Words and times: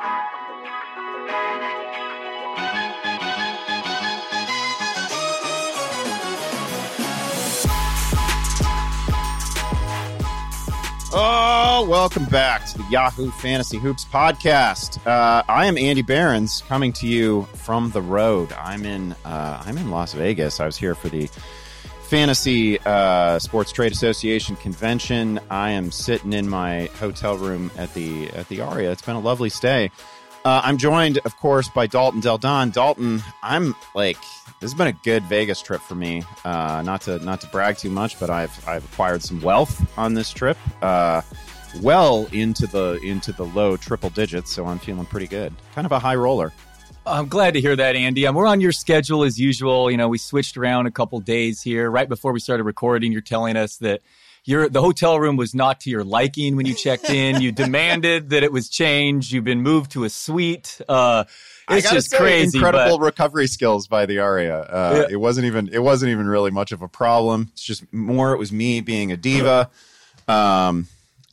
Oh, 0.00 0.06
welcome 11.88 12.26
back 12.26 12.64
to 12.66 12.78
the 12.78 12.84
Yahoo 12.88 13.32
Fantasy 13.32 13.78
Hoops 13.78 14.04
podcast. 14.04 15.04
Uh, 15.04 15.42
I 15.48 15.66
am 15.66 15.76
Andy 15.76 16.02
Behrens, 16.02 16.62
coming 16.68 16.92
to 16.92 17.08
you 17.08 17.48
from 17.54 17.90
the 17.90 18.02
road. 18.02 18.52
I'm 18.52 18.84
in 18.84 19.16
uh, 19.24 19.64
I'm 19.66 19.76
in 19.78 19.90
Las 19.90 20.12
Vegas. 20.12 20.60
I 20.60 20.66
was 20.66 20.76
here 20.76 20.94
for 20.94 21.08
the 21.08 21.28
Fantasy 22.08 22.78
uh, 22.86 23.38
Sports 23.38 23.70
Trade 23.70 23.92
Association 23.92 24.56
convention. 24.56 25.38
I 25.50 25.72
am 25.72 25.90
sitting 25.90 26.32
in 26.32 26.48
my 26.48 26.86
hotel 26.98 27.36
room 27.36 27.70
at 27.76 27.92
the 27.92 28.30
at 28.30 28.48
the 28.48 28.62
Aria. 28.62 28.90
It's 28.90 29.02
been 29.02 29.16
a 29.16 29.20
lovely 29.20 29.50
stay. 29.50 29.90
Uh, 30.42 30.62
I'm 30.64 30.78
joined, 30.78 31.18
of 31.18 31.36
course, 31.36 31.68
by 31.68 31.86
Dalton 31.86 32.20
Del 32.20 32.38
Don. 32.38 32.70
Dalton, 32.70 33.22
I'm 33.42 33.74
like 33.94 34.16
this 34.60 34.70
has 34.70 34.74
been 34.74 34.86
a 34.86 34.92
good 34.92 35.22
Vegas 35.24 35.60
trip 35.60 35.82
for 35.82 35.96
me. 35.96 36.22
Uh, 36.46 36.80
not 36.82 37.02
to 37.02 37.18
not 37.18 37.42
to 37.42 37.46
brag 37.48 37.76
too 37.76 37.90
much, 37.90 38.18
but 38.18 38.30
I've 38.30 38.66
I've 38.66 38.86
acquired 38.86 39.22
some 39.22 39.42
wealth 39.42 39.78
on 39.98 40.14
this 40.14 40.32
trip. 40.32 40.56
Uh, 40.80 41.20
well 41.82 42.26
into 42.32 42.66
the 42.66 42.98
into 43.02 43.32
the 43.32 43.44
low 43.44 43.76
triple 43.76 44.08
digits, 44.08 44.50
so 44.50 44.64
I'm 44.64 44.78
feeling 44.78 45.04
pretty 45.04 45.26
good. 45.26 45.52
Kind 45.74 45.84
of 45.84 45.92
a 45.92 45.98
high 45.98 46.16
roller. 46.16 46.54
I'm 47.08 47.28
glad 47.28 47.54
to 47.54 47.60
hear 47.60 47.74
that, 47.74 47.96
Andy. 47.96 48.26
Um, 48.26 48.34
we're 48.34 48.46
on 48.46 48.60
your 48.60 48.72
schedule 48.72 49.24
as 49.24 49.38
usual. 49.38 49.90
You 49.90 49.96
know, 49.96 50.08
we 50.08 50.18
switched 50.18 50.56
around 50.56 50.86
a 50.86 50.90
couple 50.90 51.18
days 51.20 51.62
here. 51.62 51.90
Right 51.90 52.08
before 52.08 52.32
we 52.32 52.40
started 52.40 52.64
recording, 52.64 53.12
you're 53.12 53.20
telling 53.20 53.56
us 53.56 53.76
that 53.78 54.02
your 54.44 54.68
the 54.68 54.80
hotel 54.80 55.18
room 55.18 55.36
was 55.36 55.54
not 55.54 55.80
to 55.80 55.90
your 55.90 56.04
liking 56.04 56.56
when 56.56 56.66
you 56.66 56.74
checked 56.74 57.10
in. 57.10 57.40
you 57.40 57.50
demanded 57.64 58.30
that 58.30 58.42
it 58.42 58.52
was 58.52 58.68
changed. 58.68 59.32
You've 59.32 59.44
been 59.44 59.62
moved 59.62 59.92
to 59.92 60.04
a 60.04 60.10
suite. 60.10 60.80
Uh, 60.88 61.24
it's 61.70 61.90
just 61.90 62.10
say, 62.10 62.18
crazy. 62.18 62.58
Incredible 62.58 62.98
but... 62.98 63.04
recovery 63.04 63.46
skills 63.46 63.88
by 63.88 64.06
the 64.06 64.18
Aria. 64.18 64.60
Uh, 64.60 64.94
yeah. 64.96 65.14
It 65.14 65.20
wasn't 65.20 65.46
even 65.46 65.68
it 65.72 65.82
wasn't 65.82 66.10
even 66.12 66.28
really 66.28 66.50
much 66.50 66.72
of 66.72 66.82
a 66.82 66.88
problem. 66.88 67.48
It's 67.52 67.64
just 67.64 67.90
more 67.92 68.32
it 68.32 68.38
was 68.38 68.52
me 68.52 68.80
being 68.80 69.12
a 69.12 69.16
diva. 69.16 69.70
Um, 70.26 70.88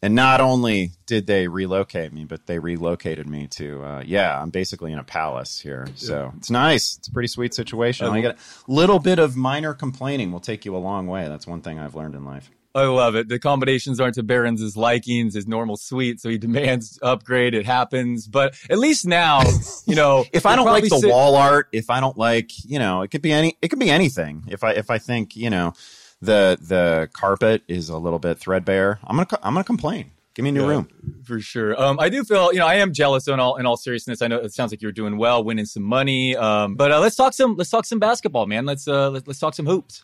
and 0.05 0.13
not 0.13 0.39
only 0.39 0.91
did 1.07 1.25
they 1.25 1.47
relocate 1.47 2.13
me, 2.13 2.25
but 2.25 2.45
they 2.45 2.59
relocated 2.59 3.27
me 3.27 3.47
to 3.47 3.83
uh, 3.83 4.03
yeah, 4.05 4.39
I'm 4.39 4.51
basically 4.51 4.91
in 4.91 4.99
a 4.99 5.03
palace 5.03 5.59
here. 5.59 5.87
So 5.95 6.31
it's 6.37 6.51
nice. 6.51 6.97
It's 6.97 7.07
a 7.07 7.11
pretty 7.11 7.27
sweet 7.27 7.55
situation. 7.55 8.05
I 8.05 8.21
get 8.21 8.35
a 8.35 8.71
little 8.71 8.99
bit 8.99 9.17
of 9.17 9.35
minor 9.35 9.73
complaining 9.73 10.31
will 10.31 10.39
take 10.39 10.63
you 10.63 10.75
a 10.75 10.77
long 10.77 11.07
way. 11.07 11.27
That's 11.27 11.47
one 11.47 11.61
thing 11.61 11.79
I've 11.79 11.95
learned 11.95 12.13
in 12.13 12.23
life. 12.23 12.51
I 12.75 12.83
love 12.83 13.15
it. 13.15 13.29
The 13.29 13.39
combinations 13.39 13.99
aren't 13.99 14.13
to 14.15 14.23
Behrens' 14.23 14.77
likings, 14.77 15.33
his 15.33 15.47
normal 15.47 15.75
suite, 15.75 16.21
so 16.21 16.29
he 16.29 16.37
demands 16.37 16.99
upgrade. 17.01 17.55
It 17.55 17.65
happens, 17.65 18.27
but 18.27 18.53
at 18.69 18.77
least 18.77 19.07
now, 19.07 19.41
you 19.87 19.95
know, 19.95 20.23
if 20.33 20.45
I 20.45 20.55
don't 20.55 20.67
like 20.67 20.83
the 20.83 20.99
sit- 20.99 21.09
wall 21.09 21.35
art, 21.35 21.67
if 21.71 21.89
I 21.89 21.99
don't 21.99 22.17
like, 22.17 22.51
you 22.63 22.77
know, 22.77 23.01
it 23.01 23.07
could 23.07 23.23
be 23.23 23.31
any, 23.31 23.57
it 23.59 23.69
could 23.69 23.79
be 23.79 23.89
anything. 23.89 24.43
If 24.49 24.63
I 24.63 24.73
if 24.73 24.91
I 24.91 24.99
think, 24.99 25.35
you 25.35 25.49
know, 25.49 25.73
the 26.21 26.57
the 26.61 27.09
carpet 27.13 27.63
is 27.67 27.89
a 27.89 27.97
little 27.97 28.19
bit 28.19 28.37
threadbare, 28.37 28.99
I'm 29.03 29.17
gonna 29.17 29.27
I'm 29.43 29.53
gonna 29.53 29.63
complain. 29.63 30.11
Give 30.33 30.43
me 30.43 30.49
a 30.49 30.53
new 30.53 30.63
yeah, 30.63 30.69
room 30.69 30.89
for 31.23 31.39
sure. 31.39 31.81
Um, 31.81 31.97
I 31.97 32.09
do 32.09 32.21
feel, 32.25 32.51
you 32.51 32.59
know, 32.59 32.67
I 32.67 32.75
am 32.75 32.91
jealous 32.91 33.27
in 33.27 33.39
all 33.39 33.55
in 33.55 33.65
all 33.65 33.77
seriousness. 33.77 34.21
I 34.21 34.27
know 34.27 34.37
it 34.37 34.53
sounds 34.53 34.71
like 34.71 34.81
you're 34.81 34.91
doing 34.91 35.17
well, 35.17 35.43
winning 35.43 35.65
some 35.65 35.83
money. 35.83 36.35
Um, 36.35 36.75
but 36.75 36.91
uh, 36.91 36.99
let's 36.99 37.15
talk 37.15 37.33
some 37.33 37.55
let's 37.55 37.69
talk 37.69 37.85
some 37.85 37.99
basketball, 37.99 38.45
man. 38.45 38.65
Let's 38.65 38.85
uh, 38.87 39.09
let, 39.11 39.27
let's 39.27 39.39
talk 39.39 39.53
some 39.53 39.65
hoops. 39.65 40.03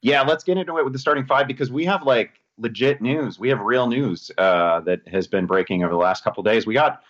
Yeah, 0.00 0.22
let's 0.22 0.44
get 0.44 0.56
into 0.56 0.78
it 0.78 0.84
with 0.84 0.94
the 0.94 0.98
starting 0.98 1.26
five 1.26 1.46
because 1.46 1.70
we 1.70 1.84
have 1.84 2.04
like 2.04 2.40
legit 2.56 3.02
news. 3.02 3.38
We 3.38 3.50
have 3.50 3.60
real 3.60 3.86
news 3.86 4.30
uh, 4.38 4.80
that 4.80 5.06
has 5.08 5.26
been 5.26 5.44
breaking 5.44 5.84
over 5.84 5.92
the 5.92 5.98
last 5.98 6.24
couple 6.24 6.42
days. 6.42 6.66
We 6.66 6.72
got 6.72 7.02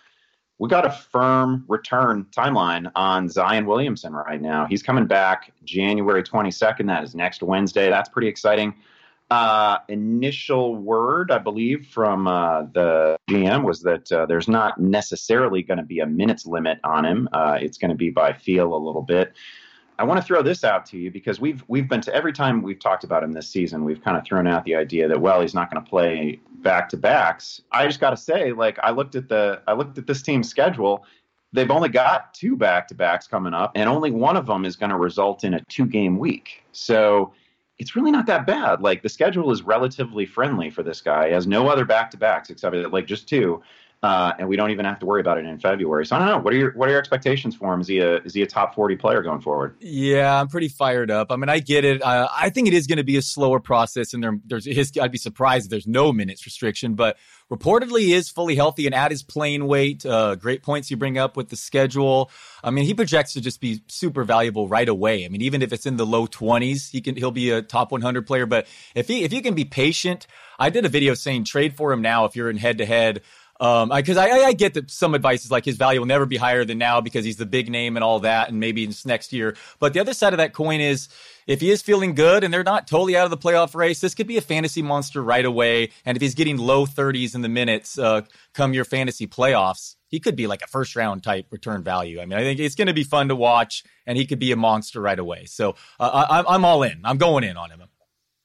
we 0.61 0.69
got 0.69 0.85
a 0.85 0.91
firm 0.91 1.65
return 1.67 2.27
timeline 2.29 2.91
on 2.93 3.27
Zion 3.27 3.65
Williamson 3.65 4.13
right 4.13 4.39
now. 4.39 4.67
He's 4.67 4.83
coming 4.83 5.07
back 5.07 5.51
January 5.63 6.21
22nd. 6.21 6.85
That 6.85 7.03
is 7.03 7.15
next 7.15 7.41
Wednesday. 7.41 7.89
That's 7.89 8.07
pretty 8.07 8.27
exciting. 8.27 8.75
Uh, 9.31 9.79
initial 9.87 10.75
word, 10.75 11.31
I 11.31 11.39
believe, 11.39 11.87
from 11.87 12.27
uh, 12.27 12.65
the 12.73 13.17
GM 13.27 13.63
was 13.63 13.81
that 13.81 14.11
uh, 14.11 14.27
there's 14.27 14.47
not 14.47 14.79
necessarily 14.79 15.63
going 15.63 15.79
to 15.79 15.83
be 15.83 16.01
a 16.01 16.05
minutes 16.05 16.45
limit 16.45 16.77
on 16.83 17.05
him. 17.05 17.27
Uh, 17.33 17.57
it's 17.59 17.79
going 17.79 17.89
to 17.89 17.97
be 17.97 18.11
by 18.11 18.31
feel 18.31 18.75
a 18.75 18.77
little 18.77 19.01
bit. 19.01 19.33
I 20.01 20.03
want 20.03 20.19
to 20.19 20.25
throw 20.25 20.41
this 20.41 20.63
out 20.63 20.87
to 20.87 20.97
you 20.97 21.11
because 21.11 21.39
we've 21.39 21.63
we've 21.67 21.87
been 21.87 22.01
to 22.01 22.15
every 22.15 22.33
time 22.33 22.63
we've 22.63 22.79
talked 22.79 23.03
about 23.03 23.23
him 23.23 23.33
this 23.33 23.47
season, 23.47 23.85
we've 23.85 24.03
kind 24.03 24.17
of 24.17 24.25
thrown 24.25 24.47
out 24.47 24.65
the 24.65 24.75
idea 24.75 25.07
that 25.07 25.21
well, 25.21 25.41
he's 25.41 25.53
not 25.53 25.71
going 25.71 25.83
to 25.83 25.87
play 25.87 26.39
back 26.63 26.89
to 26.89 26.97
backs. 26.97 27.61
I 27.71 27.85
just 27.85 27.99
got 27.99 28.09
to 28.09 28.17
say, 28.17 28.51
like 28.51 28.79
I 28.81 28.89
looked 28.89 29.13
at 29.13 29.29
the 29.29 29.61
I 29.67 29.73
looked 29.73 29.99
at 29.99 30.07
this 30.07 30.23
team's 30.23 30.49
schedule. 30.49 31.05
They've 31.53 31.69
only 31.69 31.89
got 31.89 32.33
two 32.33 32.55
back 32.55 32.87
to 32.87 32.95
backs 32.95 33.27
coming 33.27 33.53
up, 33.53 33.73
and 33.75 33.87
only 33.87 34.09
one 34.09 34.37
of 34.37 34.47
them 34.47 34.65
is 34.65 34.75
going 34.75 34.89
to 34.89 34.97
result 34.97 35.43
in 35.43 35.53
a 35.53 35.63
two 35.65 35.85
game 35.85 36.17
week. 36.17 36.63
So 36.71 37.31
it's 37.77 37.95
really 37.95 38.09
not 38.09 38.25
that 38.25 38.47
bad. 38.47 38.81
Like 38.81 39.03
the 39.03 39.09
schedule 39.09 39.51
is 39.51 39.61
relatively 39.61 40.25
friendly 40.25 40.71
for 40.71 40.81
this 40.81 40.99
guy. 40.99 41.27
He 41.27 41.33
has 41.33 41.45
no 41.45 41.67
other 41.67 41.85
back 41.85 42.09
to 42.11 42.17
backs 42.17 42.49
except 42.49 42.75
like 42.75 43.05
just 43.05 43.29
two 43.29 43.61
uh, 44.03 44.33
and 44.39 44.47
we 44.47 44.55
don't 44.55 44.71
even 44.71 44.83
have 44.85 44.97
to 44.99 45.05
worry 45.05 45.21
about 45.21 45.37
it 45.37 45.45
in 45.45 45.59
February. 45.59 46.05
So 46.07 46.15
I 46.15 46.19
don't 46.19 46.27
know. 46.27 46.39
What 46.39 46.53
are 46.53 46.57
your 46.57 46.71
what 46.71 46.89
are 46.89 46.91
your 46.91 46.99
expectations 46.99 47.55
for 47.55 47.71
him? 47.71 47.81
Is 47.81 47.87
he 47.87 47.99
a 47.99 48.17
is 48.17 48.33
he 48.33 48.41
a 48.41 48.47
top 48.47 48.73
forty 48.73 48.95
player 48.95 49.21
going 49.21 49.41
forward? 49.41 49.75
Yeah, 49.79 50.39
I'm 50.39 50.47
pretty 50.47 50.69
fired 50.69 51.11
up. 51.11 51.31
I 51.31 51.35
mean, 51.35 51.49
I 51.49 51.59
get 51.59 51.85
it. 51.85 52.01
Uh, 52.01 52.27
I 52.35 52.49
think 52.49 52.67
it 52.67 52.73
is 52.73 52.87
going 52.87 52.97
to 52.97 53.03
be 53.03 53.17
a 53.17 53.21
slower 53.21 53.59
process, 53.59 54.13
and 54.13 54.23
there, 54.23 54.39
there's 54.45 54.65
his. 54.65 54.91
I'd 54.99 55.11
be 55.11 55.19
surprised 55.19 55.65
if 55.65 55.69
there's 55.69 55.85
no 55.85 56.11
minutes 56.11 56.45
restriction, 56.45 56.95
but 56.95 57.17
reportedly 57.51 57.99
he 57.99 58.13
is 58.13 58.27
fully 58.27 58.55
healthy 58.55 58.87
and 58.87 58.95
at 58.95 59.11
his 59.11 59.21
playing 59.21 59.67
weight. 59.67 60.03
Uh, 60.03 60.35
great 60.35 60.63
points 60.63 60.89
you 60.89 60.97
bring 60.97 61.19
up 61.19 61.37
with 61.37 61.49
the 61.49 61.55
schedule. 61.55 62.31
I 62.63 62.71
mean, 62.71 62.85
he 62.85 62.95
projects 62.95 63.33
to 63.33 63.41
just 63.41 63.61
be 63.61 63.83
super 63.87 64.23
valuable 64.23 64.67
right 64.67 64.89
away. 64.89 65.25
I 65.25 65.27
mean, 65.27 65.43
even 65.43 65.61
if 65.61 65.71
it's 65.73 65.85
in 65.85 65.97
the 65.97 66.07
low 66.07 66.25
20s, 66.25 66.89
he 66.89 67.01
can 67.01 67.15
he'll 67.17 67.29
be 67.29 67.51
a 67.51 67.61
top 67.61 67.91
100 67.91 68.25
player. 68.25 68.47
But 68.47 68.65
if 68.95 69.07
he 69.07 69.23
if 69.23 69.31
you 69.31 69.43
can 69.43 69.53
be 69.53 69.65
patient, 69.65 70.25
I 70.57 70.71
did 70.71 70.85
a 70.85 70.89
video 70.89 71.13
saying 71.13 71.43
trade 71.43 71.75
for 71.75 71.91
him 71.91 72.01
now 72.01 72.25
if 72.25 72.35
you're 72.35 72.49
in 72.49 72.57
head 72.57 72.79
to 72.79 72.85
head 72.87 73.21
um, 73.61 73.89
because 73.95 74.17
I, 74.17 74.27
I, 74.27 74.45
I, 74.47 74.53
get 74.53 74.73
that 74.73 74.89
some 74.89 75.13
advice 75.13 75.45
is 75.45 75.51
like 75.51 75.65
his 75.65 75.77
value 75.77 75.99
will 75.99 76.07
never 76.07 76.25
be 76.25 76.35
higher 76.35 76.65
than 76.65 76.79
now 76.79 76.99
because 76.99 77.23
he's 77.23 77.37
the 77.37 77.45
big 77.45 77.69
name 77.69 77.95
and 77.95 78.03
all 78.03 78.19
that, 78.21 78.49
and 78.49 78.59
maybe 78.59 78.83
it's 78.83 79.05
next 79.05 79.31
year. 79.31 79.55
But 79.79 79.93
the 79.93 79.99
other 79.99 80.15
side 80.15 80.33
of 80.33 80.37
that 80.37 80.51
coin 80.51 80.81
is 80.81 81.09
if 81.45 81.61
he 81.61 81.69
is 81.69 81.83
feeling 81.83 82.15
good 82.15 82.43
and 82.43 82.51
they're 82.51 82.63
not 82.63 82.87
totally 82.87 83.15
out 83.15 83.25
of 83.25 83.29
the 83.29 83.37
playoff 83.37 83.75
race, 83.75 84.01
this 84.01 84.15
could 84.15 84.25
be 84.25 84.37
a 84.37 84.41
fantasy 84.41 84.81
monster 84.81 85.23
right 85.23 85.45
away. 85.45 85.91
And 86.05 86.17
if 86.17 86.21
he's 86.21 86.33
getting 86.33 86.57
low 86.57 86.87
30s 86.87 87.35
in 87.35 87.41
the 87.41 87.49
minutes 87.49 87.99
uh, 87.99 88.21
come 88.55 88.73
your 88.73 88.85
fantasy 88.85 89.27
playoffs, 89.27 89.95
he 90.07 90.19
could 90.19 90.35
be 90.35 90.47
like 90.47 90.63
a 90.63 90.67
first 90.67 90.95
round 90.95 91.21
type 91.21 91.45
return 91.51 91.83
value. 91.83 92.19
I 92.19 92.25
mean, 92.25 92.39
I 92.39 92.41
think 92.41 92.59
it's 92.59 92.75
going 92.75 92.87
to 92.87 92.93
be 92.93 93.03
fun 93.03 93.27
to 93.27 93.35
watch, 93.35 93.83
and 94.07 94.17
he 94.17 94.25
could 94.25 94.39
be 94.39 94.51
a 94.51 94.57
monster 94.57 94.99
right 94.99 95.19
away. 95.19 95.45
So 95.45 95.75
uh, 95.99 96.25
I, 96.29 96.55
I'm 96.55 96.65
all 96.65 96.81
in. 96.81 97.01
I'm 97.03 97.17
going 97.17 97.43
in 97.43 97.57
on 97.57 97.69
him. 97.69 97.83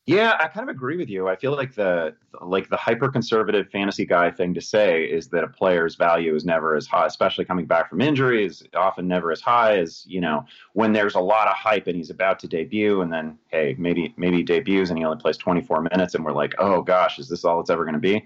Yeah, 0.07 0.37
I 0.39 0.47
kind 0.47 0.71
of 0.71 0.77
agree 0.77 0.97
with 0.97 1.09
you. 1.11 1.27
I 1.27 1.35
feel 1.35 1.51
like 1.57 1.75
the 1.75 2.15
like 2.41 2.69
the 2.69 2.77
hyper 2.77 3.09
conservative 3.09 3.69
fantasy 3.71 4.07
guy 4.07 4.31
thing 4.31 4.55
to 4.55 4.61
say 4.61 5.03
is 5.03 5.27
that 5.31 5.43
a 5.43 5.49
player's 5.49 5.97
value 5.97 6.33
is 6.37 6.45
never 6.45 6.77
as 6.77 6.87
high, 6.87 7.07
especially 7.07 7.45
coming 7.45 7.67
back 7.67 7.91
from 7.91 8.01
injury, 8.01 8.47
is 8.47 8.63
often 8.77 9.09
never 9.09 9.33
as 9.33 9.41
high 9.41 9.79
as 9.79 10.05
you 10.07 10.21
know 10.21 10.45
when 10.75 10.93
there's 10.93 11.17
a 11.17 11.21
lot 11.21 11.49
of 11.49 11.55
hype 11.55 11.89
and 11.89 11.97
he's 11.97 12.11
about 12.11 12.39
to 12.39 12.47
debut, 12.47 13.01
and 13.01 13.13
then 13.13 13.37
hey, 13.49 13.75
maybe 13.79 14.15
maybe 14.17 14.37
he 14.37 14.43
debuts 14.45 14.91
and 14.91 14.99
he 14.99 15.05
only 15.05 15.19
plays 15.21 15.37
24 15.37 15.83
minutes, 15.83 16.15
and 16.15 16.25
we're 16.25 16.33
like, 16.33 16.55
oh 16.59 16.83
gosh, 16.83 17.19
is 17.19 17.29
this 17.29 17.45
all 17.45 17.59
it's 17.59 17.71
ever 17.71 17.83
going 17.83 17.95
to 17.95 18.01
be? 18.01 18.25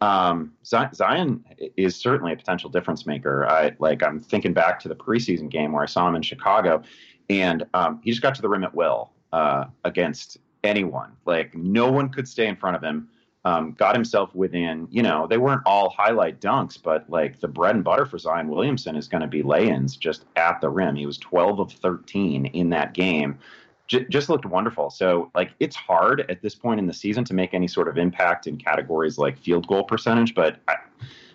Um, 0.00 0.52
Zion 0.64 1.44
is 1.76 1.94
certainly 1.94 2.32
a 2.32 2.36
potential 2.36 2.70
difference 2.70 3.06
maker. 3.06 3.46
I 3.46 3.76
like 3.78 4.02
I'm 4.02 4.18
thinking 4.18 4.52
back 4.52 4.80
to 4.80 4.88
the 4.88 4.96
preseason 4.96 5.48
game 5.48 5.70
where 5.70 5.84
I 5.84 5.86
saw 5.86 6.08
him 6.08 6.16
in 6.16 6.22
Chicago, 6.22 6.82
and 7.28 7.64
um, 7.72 8.00
he 8.02 8.10
just 8.10 8.22
got 8.22 8.34
to 8.34 8.42
the 8.42 8.48
rim 8.48 8.64
at 8.64 8.74
will 8.74 9.12
uh, 9.32 9.66
against 9.84 10.38
anyone. 10.64 11.12
Like 11.24 11.54
no 11.54 11.90
one 11.90 12.08
could 12.08 12.28
stay 12.28 12.46
in 12.46 12.56
front 12.56 12.76
of 12.76 12.82
him. 12.82 13.08
Um, 13.42 13.72
got 13.72 13.94
himself 13.94 14.34
within, 14.34 14.86
you 14.90 15.02
know, 15.02 15.26
they 15.26 15.38
weren't 15.38 15.62
all 15.64 15.88
highlight 15.88 16.42
dunks, 16.42 16.78
but 16.80 17.08
like 17.08 17.40
the 17.40 17.48
bread 17.48 17.74
and 17.74 17.82
butter 17.82 18.04
for 18.04 18.18
Zion 18.18 18.48
Williamson 18.48 18.96
is 18.96 19.08
going 19.08 19.22
to 19.22 19.26
be 19.26 19.42
lay-ins 19.42 19.96
just 19.96 20.26
at 20.36 20.60
the 20.60 20.68
rim. 20.68 20.94
He 20.94 21.06
was 21.06 21.16
12 21.16 21.58
of 21.58 21.72
13 21.72 22.46
in 22.46 22.68
that 22.68 22.92
game. 22.92 23.38
J- 23.86 24.04
just 24.10 24.28
looked 24.28 24.44
wonderful. 24.44 24.90
So 24.90 25.30
like 25.34 25.52
it's 25.58 25.74
hard 25.74 26.26
at 26.30 26.42
this 26.42 26.54
point 26.54 26.80
in 26.80 26.86
the 26.86 26.92
season 26.92 27.24
to 27.24 27.34
make 27.34 27.54
any 27.54 27.66
sort 27.66 27.88
of 27.88 27.96
impact 27.96 28.46
in 28.46 28.58
categories 28.58 29.16
like 29.16 29.38
field 29.38 29.66
goal 29.66 29.84
percentage, 29.84 30.34
but 30.34 30.58
I, 30.68 30.74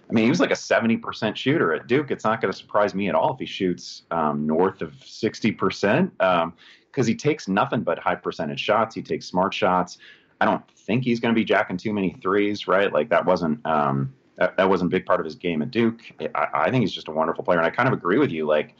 I 0.10 0.14
mean, 0.14 0.26
he 0.26 0.30
was 0.30 0.40
like 0.40 0.52
a 0.52 0.56
70% 0.56 1.36
shooter 1.36 1.74
at 1.74 1.88
Duke. 1.88 2.12
It's 2.12 2.24
not 2.24 2.42
going 2.42 2.52
to 2.52 2.58
surprise 2.58 2.94
me 2.94 3.10
at 3.10 3.16
all 3.16 3.34
if 3.34 3.40
he 3.40 3.46
shoots 3.46 4.04
um, 4.12 4.46
north 4.46 4.82
of 4.82 4.92
60%. 4.94 6.12
Um, 6.22 6.54
because 6.96 7.06
he 7.06 7.14
takes 7.14 7.50
nothing 7.50 7.82
but 7.82 8.00
high 8.00 8.16
percentage 8.16 8.60
shots. 8.60 8.96
He 8.96 9.02
takes 9.02 9.26
smart 9.26 9.54
shots. 9.54 9.98
I 10.40 10.46
don't 10.46 10.64
think 10.72 11.04
he's 11.04 11.20
going 11.20 11.34
to 11.34 11.40
be 11.40 11.44
jacking 11.44 11.76
too 11.76 11.92
many 11.92 12.16
threes, 12.22 12.68
right? 12.68 12.92
Like 12.92 13.10
that 13.10 13.26
wasn't 13.26 13.64
um, 13.66 14.14
that, 14.38 14.56
that 14.56 14.70
wasn't 14.70 14.92
a 14.92 14.96
big 14.96 15.06
part 15.06 15.20
of 15.20 15.26
his 15.26 15.36
game 15.36 15.62
at 15.62 15.72
Duke. 15.72 16.00
I, 16.34 16.48
I 16.54 16.72
think 16.72 16.82
he's 16.82 16.94
just 16.94 17.10
a 17.10 17.12
wonderful 17.12 17.44
player, 17.44 17.58
and 17.58 17.68
I 17.68 17.70
kind 17.70 17.88
of 17.88 17.94
agree 17.94 18.18
with 18.18 18.32
you. 18.32 18.46
Like 18.46 18.76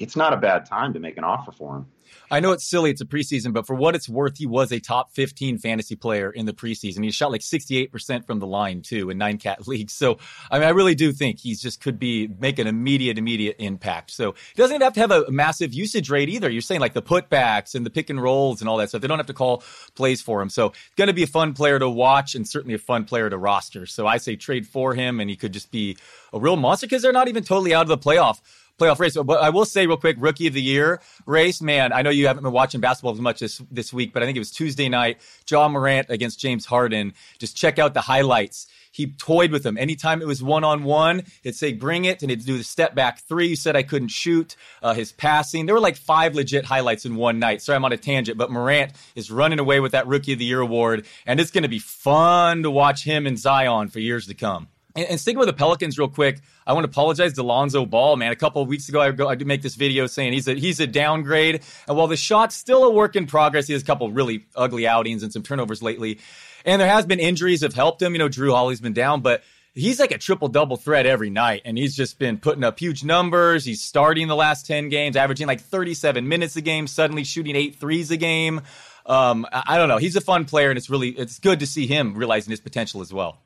it's 0.00 0.16
not 0.16 0.32
a 0.32 0.36
bad 0.38 0.64
time 0.64 0.94
to 0.94 0.98
make 0.98 1.18
an 1.18 1.24
offer 1.24 1.52
for 1.52 1.76
him. 1.76 1.86
I 2.30 2.40
know 2.40 2.52
it's 2.52 2.64
silly, 2.64 2.90
it's 2.90 3.00
a 3.00 3.04
preseason, 3.04 3.52
but 3.52 3.66
for 3.66 3.74
what 3.74 3.94
it's 3.94 4.08
worth, 4.08 4.38
he 4.38 4.46
was 4.46 4.72
a 4.72 4.80
top 4.80 5.12
15 5.12 5.58
fantasy 5.58 5.96
player 5.96 6.30
in 6.30 6.46
the 6.46 6.52
preseason. 6.52 7.04
He 7.04 7.10
shot 7.10 7.30
like 7.30 7.40
68% 7.40 8.26
from 8.26 8.38
the 8.38 8.46
line 8.46 8.82
too 8.82 9.10
in 9.10 9.18
nine 9.18 9.38
cat 9.38 9.66
leagues. 9.68 9.92
So, 9.92 10.18
I 10.50 10.58
mean, 10.58 10.66
I 10.66 10.70
really 10.70 10.94
do 10.94 11.12
think 11.12 11.38
he's 11.38 11.60
just 11.60 11.80
could 11.80 11.98
be 11.98 12.28
make 12.38 12.58
an 12.58 12.66
immediate, 12.66 13.18
immediate 13.18 13.56
impact. 13.58 14.10
So 14.10 14.32
he 14.32 14.62
doesn't 14.62 14.80
have 14.80 14.94
to 14.94 15.00
have 15.00 15.10
a 15.10 15.30
massive 15.30 15.72
usage 15.72 16.10
rate 16.10 16.28
either. 16.28 16.48
You're 16.48 16.62
saying 16.62 16.80
like 16.80 16.94
the 16.94 17.02
putbacks 17.02 17.74
and 17.74 17.84
the 17.84 17.90
pick 17.90 18.10
and 18.10 18.20
rolls 18.20 18.60
and 18.60 18.68
all 18.68 18.76
that 18.78 18.88
stuff. 18.88 19.02
They 19.02 19.08
don't 19.08 19.18
have 19.18 19.26
to 19.26 19.34
call 19.34 19.62
plays 19.94 20.22
for 20.22 20.40
him. 20.40 20.50
So 20.50 20.66
it's 20.66 20.94
going 20.96 21.08
to 21.08 21.14
be 21.14 21.24
a 21.24 21.28
fun 21.28 21.52
player 21.52 21.78
to 21.78 21.88
watch 21.88 22.34
and 22.34 22.48
certainly 22.48 22.74
a 22.74 22.78
fun 22.78 23.04
player 23.04 23.28
to 23.28 23.38
roster. 23.38 23.86
So 23.86 24.06
I 24.06 24.16
say 24.16 24.36
trade 24.36 24.66
for 24.66 24.94
him 24.94 25.20
and 25.20 25.28
he 25.28 25.36
could 25.36 25.52
just 25.52 25.70
be 25.70 25.96
a 26.32 26.38
real 26.38 26.56
monster 26.56 26.86
because 26.86 27.02
they're 27.02 27.12
not 27.12 27.28
even 27.28 27.44
totally 27.44 27.74
out 27.74 27.82
of 27.82 27.88
the 27.88 27.98
playoff 27.98 28.40
playoff 28.80 28.98
race. 28.98 29.16
But 29.16 29.40
I 29.40 29.50
will 29.50 29.64
say 29.64 29.86
real 29.86 29.96
quick, 29.96 30.16
rookie 30.18 30.46
of 30.46 30.54
the 30.54 30.62
year 30.62 31.00
race, 31.26 31.60
man. 31.60 31.92
I 31.92 32.02
know 32.02 32.10
you 32.10 32.26
haven't 32.26 32.42
been 32.42 32.52
watching 32.52 32.80
basketball 32.80 33.12
as 33.12 33.20
much 33.20 33.40
this 33.40 33.60
this 33.70 33.92
week, 33.92 34.12
but 34.12 34.22
I 34.22 34.26
think 34.26 34.36
it 34.36 34.40
was 34.40 34.50
Tuesday 34.50 34.88
night. 34.88 35.20
Ja 35.48 35.68
Morant 35.68 36.08
against 36.10 36.40
James 36.40 36.66
Harden. 36.66 37.14
Just 37.38 37.56
check 37.56 37.78
out 37.78 37.94
the 37.94 38.00
highlights. 38.00 38.66
He 38.92 39.12
toyed 39.12 39.52
with 39.52 39.64
him. 39.64 39.78
Anytime 39.78 40.20
it 40.20 40.26
was 40.26 40.42
one 40.42 40.64
on 40.64 40.82
one, 40.82 41.22
it'd 41.44 41.54
say 41.54 41.72
bring 41.72 42.06
it, 42.06 42.22
and 42.22 42.30
he'd 42.30 42.44
do 42.44 42.58
the 42.58 42.64
step 42.64 42.94
back 42.94 43.20
three. 43.20 43.48
You 43.48 43.56
said 43.56 43.76
I 43.76 43.84
couldn't 43.84 44.08
shoot. 44.08 44.56
Uh, 44.82 44.94
his 44.94 45.12
passing. 45.12 45.66
There 45.66 45.74
were 45.74 45.80
like 45.80 45.96
five 45.96 46.34
legit 46.34 46.64
highlights 46.64 47.04
in 47.04 47.14
one 47.14 47.38
night. 47.38 47.62
Sorry, 47.62 47.76
I'm 47.76 47.84
on 47.84 47.92
a 47.92 47.96
tangent, 47.96 48.36
but 48.36 48.50
Morant 48.50 48.92
is 49.14 49.30
running 49.30 49.60
away 49.60 49.78
with 49.78 49.92
that 49.92 50.08
Rookie 50.08 50.32
of 50.32 50.38
the 50.40 50.44
Year 50.44 50.60
award, 50.60 51.06
and 51.24 51.38
it's 51.38 51.52
going 51.52 51.62
to 51.62 51.68
be 51.68 51.78
fun 51.78 52.64
to 52.64 52.70
watch 52.70 53.04
him 53.04 53.26
and 53.26 53.38
Zion 53.38 53.88
for 53.88 54.00
years 54.00 54.26
to 54.26 54.34
come. 54.34 54.68
And, 54.96 55.06
and 55.06 55.20
sticking 55.20 55.38
with 55.38 55.48
the 55.48 55.54
Pelicans 55.54 55.98
real 55.98 56.08
quick, 56.08 56.40
I 56.66 56.72
want 56.72 56.84
to 56.84 56.90
apologize 56.90 57.34
to 57.34 57.42
Lonzo 57.42 57.86
Ball, 57.86 58.16
man. 58.16 58.32
A 58.32 58.36
couple 58.36 58.62
of 58.62 58.68
weeks 58.68 58.88
ago, 58.88 59.00
I, 59.00 59.10
go, 59.12 59.28
I 59.28 59.36
make 59.36 59.62
this 59.62 59.74
video 59.74 60.06
saying 60.06 60.32
he's 60.32 60.48
a 60.48 60.54
he's 60.54 60.80
a 60.80 60.86
downgrade, 60.86 61.62
and 61.88 61.96
while 61.96 62.06
the 62.06 62.16
shot's 62.16 62.56
still 62.56 62.84
a 62.84 62.90
work 62.90 63.16
in 63.16 63.26
progress, 63.26 63.66
he 63.66 63.72
has 63.72 63.82
a 63.82 63.84
couple 63.84 64.10
really 64.10 64.46
ugly 64.56 64.86
outings 64.86 65.22
and 65.22 65.32
some 65.32 65.42
turnovers 65.42 65.82
lately. 65.82 66.18
And 66.64 66.80
there 66.80 66.88
has 66.88 67.06
been 67.06 67.20
injuries 67.20 67.62
have 67.62 67.74
helped 67.74 68.02
him. 68.02 68.12
You 68.12 68.18
know, 68.18 68.28
Jrue 68.28 68.52
Holiday's 68.52 68.80
been 68.80 68.92
down, 68.92 69.20
but 69.22 69.42
he's 69.74 70.00
like 70.00 70.10
a 70.10 70.18
triple 70.18 70.48
double 70.48 70.76
threat 70.76 71.06
every 71.06 71.30
night, 71.30 71.62
and 71.64 71.78
he's 71.78 71.94
just 71.94 72.18
been 72.18 72.38
putting 72.38 72.64
up 72.64 72.78
huge 72.78 73.04
numbers. 73.04 73.64
He's 73.64 73.80
starting 73.80 74.28
the 74.28 74.36
last 74.36 74.66
ten 74.66 74.88
games, 74.88 75.16
averaging 75.16 75.46
like 75.46 75.60
37 75.60 76.28
minutes 76.28 76.56
a 76.56 76.60
game, 76.60 76.86
suddenly 76.86 77.24
shooting 77.24 77.56
eight 77.56 77.76
threes 77.76 78.10
a 78.10 78.16
game. 78.16 78.60
Um, 79.06 79.46
I, 79.52 79.62
I 79.68 79.78
don't 79.78 79.88
know. 79.88 79.98
He's 79.98 80.16
a 80.16 80.20
fun 80.20 80.44
player, 80.44 80.70
and 80.70 80.76
it's 80.76 80.90
really 80.90 81.10
it's 81.10 81.38
good 81.38 81.60
to 81.60 81.66
see 81.66 81.86
him 81.86 82.14
realizing 82.14 82.50
his 82.50 82.60
potential 82.60 83.00
as 83.00 83.12
well. 83.12 83.38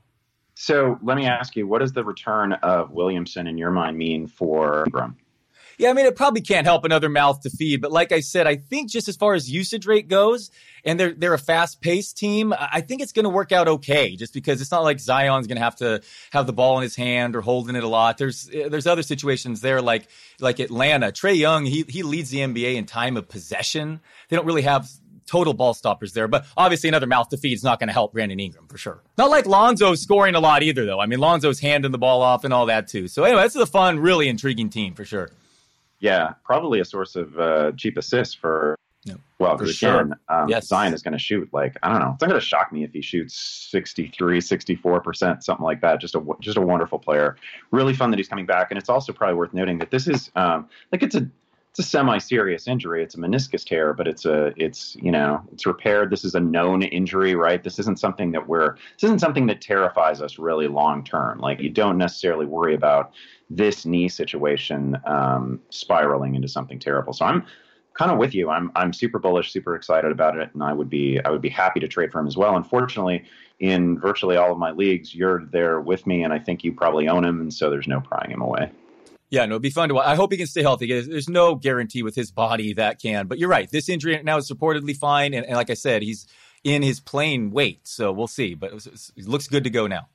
So 0.55 0.99
let 1.03 1.17
me 1.17 1.27
ask 1.27 1.57
you, 1.57 1.67
what 1.67 1.81
does 1.81 1.93
the 1.93 2.05
return 2.05 2.53
of 2.55 2.91
Williamson 2.91 3.47
in 3.47 3.59
your 3.59 3.71
mind 3.71 3.99
mean 3.99 4.27
for 4.27 4.85
Ingram? 4.87 5.17
Yeah, 5.79 5.91
I 5.91 5.93
mean, 5.93 6.07
it 6.07 6.15
probably 6.15 6.41
can't 6.41 6.67
help 6.67 6.85
another 6.85 7.09
mouth 7.09 7.41
to 7.41 7.51
feed, 7.51 7.81
but 7.81 7.91
like 7.91 8.13
I 8.13 8.21
said, 8.21 8.47
I 8.47 8.57
think 8.57 8.91
just 8.91 9.09
as 9.09 9.17
far 9.17 9.35
as 9.35 9.51
usage 9.51 9.87
rate 9.87 10.09
goes, 10.09 10.51
and 10.85 11.01
they're 11.01 11.13
they're 11.13 11.35
a 11.35 11.39
fast 11.39 11.81
paced 11.81 12.17
team, 12.17 12.55
I 12.57 12.81
think 12.81 13.03
it's 13.03 13.13
going 13.13 13.25
to 13.25 13.31
work 13.31 13.51
out 13.51 13.67
okay. 13.67 14.15
Just 14.17 14.33
because 14.33 14.61
it's 14.61 14.71
not 14.71 14.85
like 14.85 15.01
Zion's 15.01 15.47
going 15.47 15.57
to 15.57 15.63
have 15.63 15.77
to 15.77 16.03
have 16.31 16.47
the 16.47 16.53
ball 16.53 16.77
in 16.77 16.83
his 16.83 16.95
hand 16.95 17.35
or 17.35 17.41
holding 17.41 17.75
it 17.75 17.83
a 17.83 17.89
lot. 17.89 18.19
There's 18.19 18.49
eh, 18.53 18.69
there's 18.69 18.87
other 18.87 19.03
situations 19.03 19.63
there 19.63 19.83
like 19.83 20.09
like 20.41 20.61
Atlanta. 20.61 21.11
Trae 21.11 21.37
Young, 21.37 21.65
he 21.65 21.85
he 21.89 22.03
leads 22.03 22.31
the 22.31 22.39
NBA 22.39 22.77
in 22.77 22.87
time 22.87 23.17
of 23.17 23.29
possession. 23.29 24.01
They 24.29 24.37
don't 24.37 24.47
really 24.47 24.63
have 24.63 24.89
total 25.27 25.55
ball 25.55 25.75
stoppers 25.75 26.13
there. 26.13 26.29
But 26.29 26.47
obviously, 26.57 26.89
another 26.89 27.07
mouth 27.07 27.29
to 27.31 27.37
feed 27.37 27.55
is 27.55 27.65
not 27.65 27.79
going 27.79 27.89
to 27.89 27.93
help 27.93 28.13
Brandon 28.13 28.39
Ingram 28.39 28.67
for 28.67 28.79
sure. 28.79 29.03
Not 29.19 29.31
like 29.31 29.47
Lonzo 29.47 29.95
scoring 29.95 30.35
a 30.35 30.41
lot 30.41 30.63
either, 30.63 30.85
though. 30.85 31.01
I 31.01 31.07
mean, 31.07 31.19
Lonzo's 31.19 31.61
handing 31.61 31.93
the 31.93 31.99
ball 31.99 32.23
off 32.23 32.45
and 32.45 32.53
all 32.53 32.67
that 32.67 32.89
too. 32.89 33.09
So 33.09 33.25
anyway, 33.25 33.43
this 33.43 33.57
is 33.57 33.63
a 33.63 33.67
fun, 33.67 33.99
really 33.99 34.29
intriguing 34.29 34.71
team 34.71 34.95
for 34.95 35.05
sure. 35.05 35.31
Yeah, 36.01 36.35
probably 36.45 36.81
a 36.81 36.85
source 36.85 37.17
of 37.17 37.39
uh, 37.39 37.73
cheap 37.77 37.97
assists 37.97 38.35
for. 38.35 38.77
No, 39.07 39.17
well, 39.39 39.59
for 39.59 39.67
sure. 39.67 40.01
Again, 40.01 40.15
um, 40.29 40.49
yes. 40.49 40.67
Zion 40.69 40.95
is 40.95 41.03
going 41.03 41.13
to 41.13 41.19
shoot 41.19 41.49
like 41.53 41.77
I 41.83 41.91
don't 41.91 42.01
know. 42.01 42.13
It's 42.13 42.23
not 42.23 42.29
going 42.29 42.41
to 42.41 42.47
shock 42.47 42.73
me 42.73 42.85
if 42.85 42.93
he 42.93 43.03
shoots 43.03 43.35
63, 43.71 44.41
64 44.41 45.01
percent, 45.01 45.45
something 45.45 45.65
like 45.65 45.81
that. 45.83 46.01
Just 46.01 46.15
a 46.15 46.23
just 46.41 46.57
a 46.57 46.61
wonderful 46.61 46.99
player. 46.99 47.37
Really 47.71 47.95
fun 47.95 48.11
that 48.11 48.19
he's 48.19 48.29
coming 48.29 48.47
back, 48.47 48.71
and 48.71 48.79
it's 48.79 48.89
also 48.89 49.13
probably 49.13 49.37
worth 49.37 49.53
noting 49.53 49.79
that 49.79 49.91
this 49.91 50.09
is 50.09 50.31
um, 50.37 50.69
like 50.91 51.03
it's 51.03 51.15
a 51.15 51.29
it's 51.77 51.89
a 51.89 51.91
semi-serious 51.91 52.69
injury. 52.69 53.03
It's 53.03 53.17
a 53.17 53.19
meniscus 53.19 53.65
tear, 53.65 53.95
but 53.95 54.07
it's 54.07 54.25
a 54.25 54.53
it's 54.57 54.97
you 55.03 55.11
know 55.11 55.43
it's 55.53 55.67
repaired. 55.67 56.11
This 56.11 56.25
is 56.25 56.37
a 56.37 56.41
known 56.41 56.83
injury, 56.83 57.35
right? 57.35 57.65
This 57.65 57.81
isn't 57.81 57.99
something 57.99 58.31
that 58.31 58.47
we're 58.47 58.75
this 58.75 59.03
isn't 59.03 59.19
something 59.19 59.49
that 59.49 59.61
terrifies 59.61 60.23
us 60.23 60.39
really 60.39 60.69
long 60.69 61.03
term. 61.03 61.41
Like 61.41 61.59
you 61.59 61.71
don't 61.71 61.99
necessarily 61.99 62.47
worry 62.47 62.77
about 62.77 63.13
this 63.51 63.85
knee 63.85 64.09
situation 64.09 64.97
um, 65.05 65.61
spiraling 65.71 66.37
into 66.37 66.47
something 66.47 66.79
terrible. 66.79 67.13
So 67.13 67.25
I'm 67.25 67.45
kind 67.95 68.13
of 68.13 68.19
with 68.19 68.37
you. 68.37 68.51
I'm 68.51 68.71
I'm 68.77 68.93
super 68.93 69.19
bullish, 69.19 69.51
super 69.51 69.75
excited 69.75 70.13
about 70.13 70.39
it, 70.39 70.51
and 70.55 70.63
I 70.63 70.73
would 70.73 70.89
be 70.89 71.19
I 71.25 71.31
would 71.31 71.43
be 71.43 71.49
happy 71.49 71.81
to 71.81 71.89
trade 71.89 72.13
for 72.13 72.21
him 72.21 72.29
as 72.29 72.37
well. 72.37 72.55
Unfortunately, 72.55 73.25
in 73.59 73.99
virtually 73.99 74.37
all 74.37 74.53
of 74.53 74.59
my 74.59 74.71
leagues, 74.71 75.13
you're 75.13 75.45
there 75.47 75.81
with 75.81 76.07
me, 76.07 76.23
and 76.23 76.33
I 76.33 76.39
think 76.39 76.63
you 76.63 76.73
probably 76.73 77.09
own 77.09 77.25
him, 77.25 77.41
and 77.41 77.53
so 77.53 77.69
there's 77.69 77.89
no 77.89 78.01
prying 78.01 78.31
him 78.31 78.43
away. 78.43 78.71
Yeah, 79.35 79.47
no, 79.47 79.55
it'd 79.55 79.63
be 79.63 79.71
fun 79.71 79.89
to 79.89 79.97
watch. 79.97 80.07
I 80.07 80.15
hope 80.15 80.31
he 80.31 80.39
can 80.39 80.47
stay 80.47 80.63
healthy. 80.63 80.87
There's 80.87 81.29
no 81.29 81.57
guarantee 81.57 82.05
with 82.05 82.15
his 82.15 82.31
body 82.31 82.75
that 82.75 83.03
can. 83.03 83.27
But 83.27 83.41
you're 83.41 83.49
right. 83.49 83.69
This 83.69 83.89
injury 83.89 84.23
now 84.23 84.37
is 84.37 84.49
reportedly 84.49 84.97
fine. 84.97 85.35
And, 85.35 85.45
and 85.45 85.57
like 85.57 85.71
I 85.71 85.75
said, 85.75 86.03
he's 86.03 86.29
in 86.63 86.83
his 86.83 87.01
playing 87.01 87.51
weight. 87.51 87.81
So 87.89 88.13
we'll 88.13 88.29
see. 88.29 88.55
But 88.55 88.71
it, 88.71 88.75
was, 88.75 89.13
it, 89.17 89.27
looks 89.27 89.49
good 89.49 89.65
to 89.65 89.71
go 89.71 89.89
now. 89.89 90.07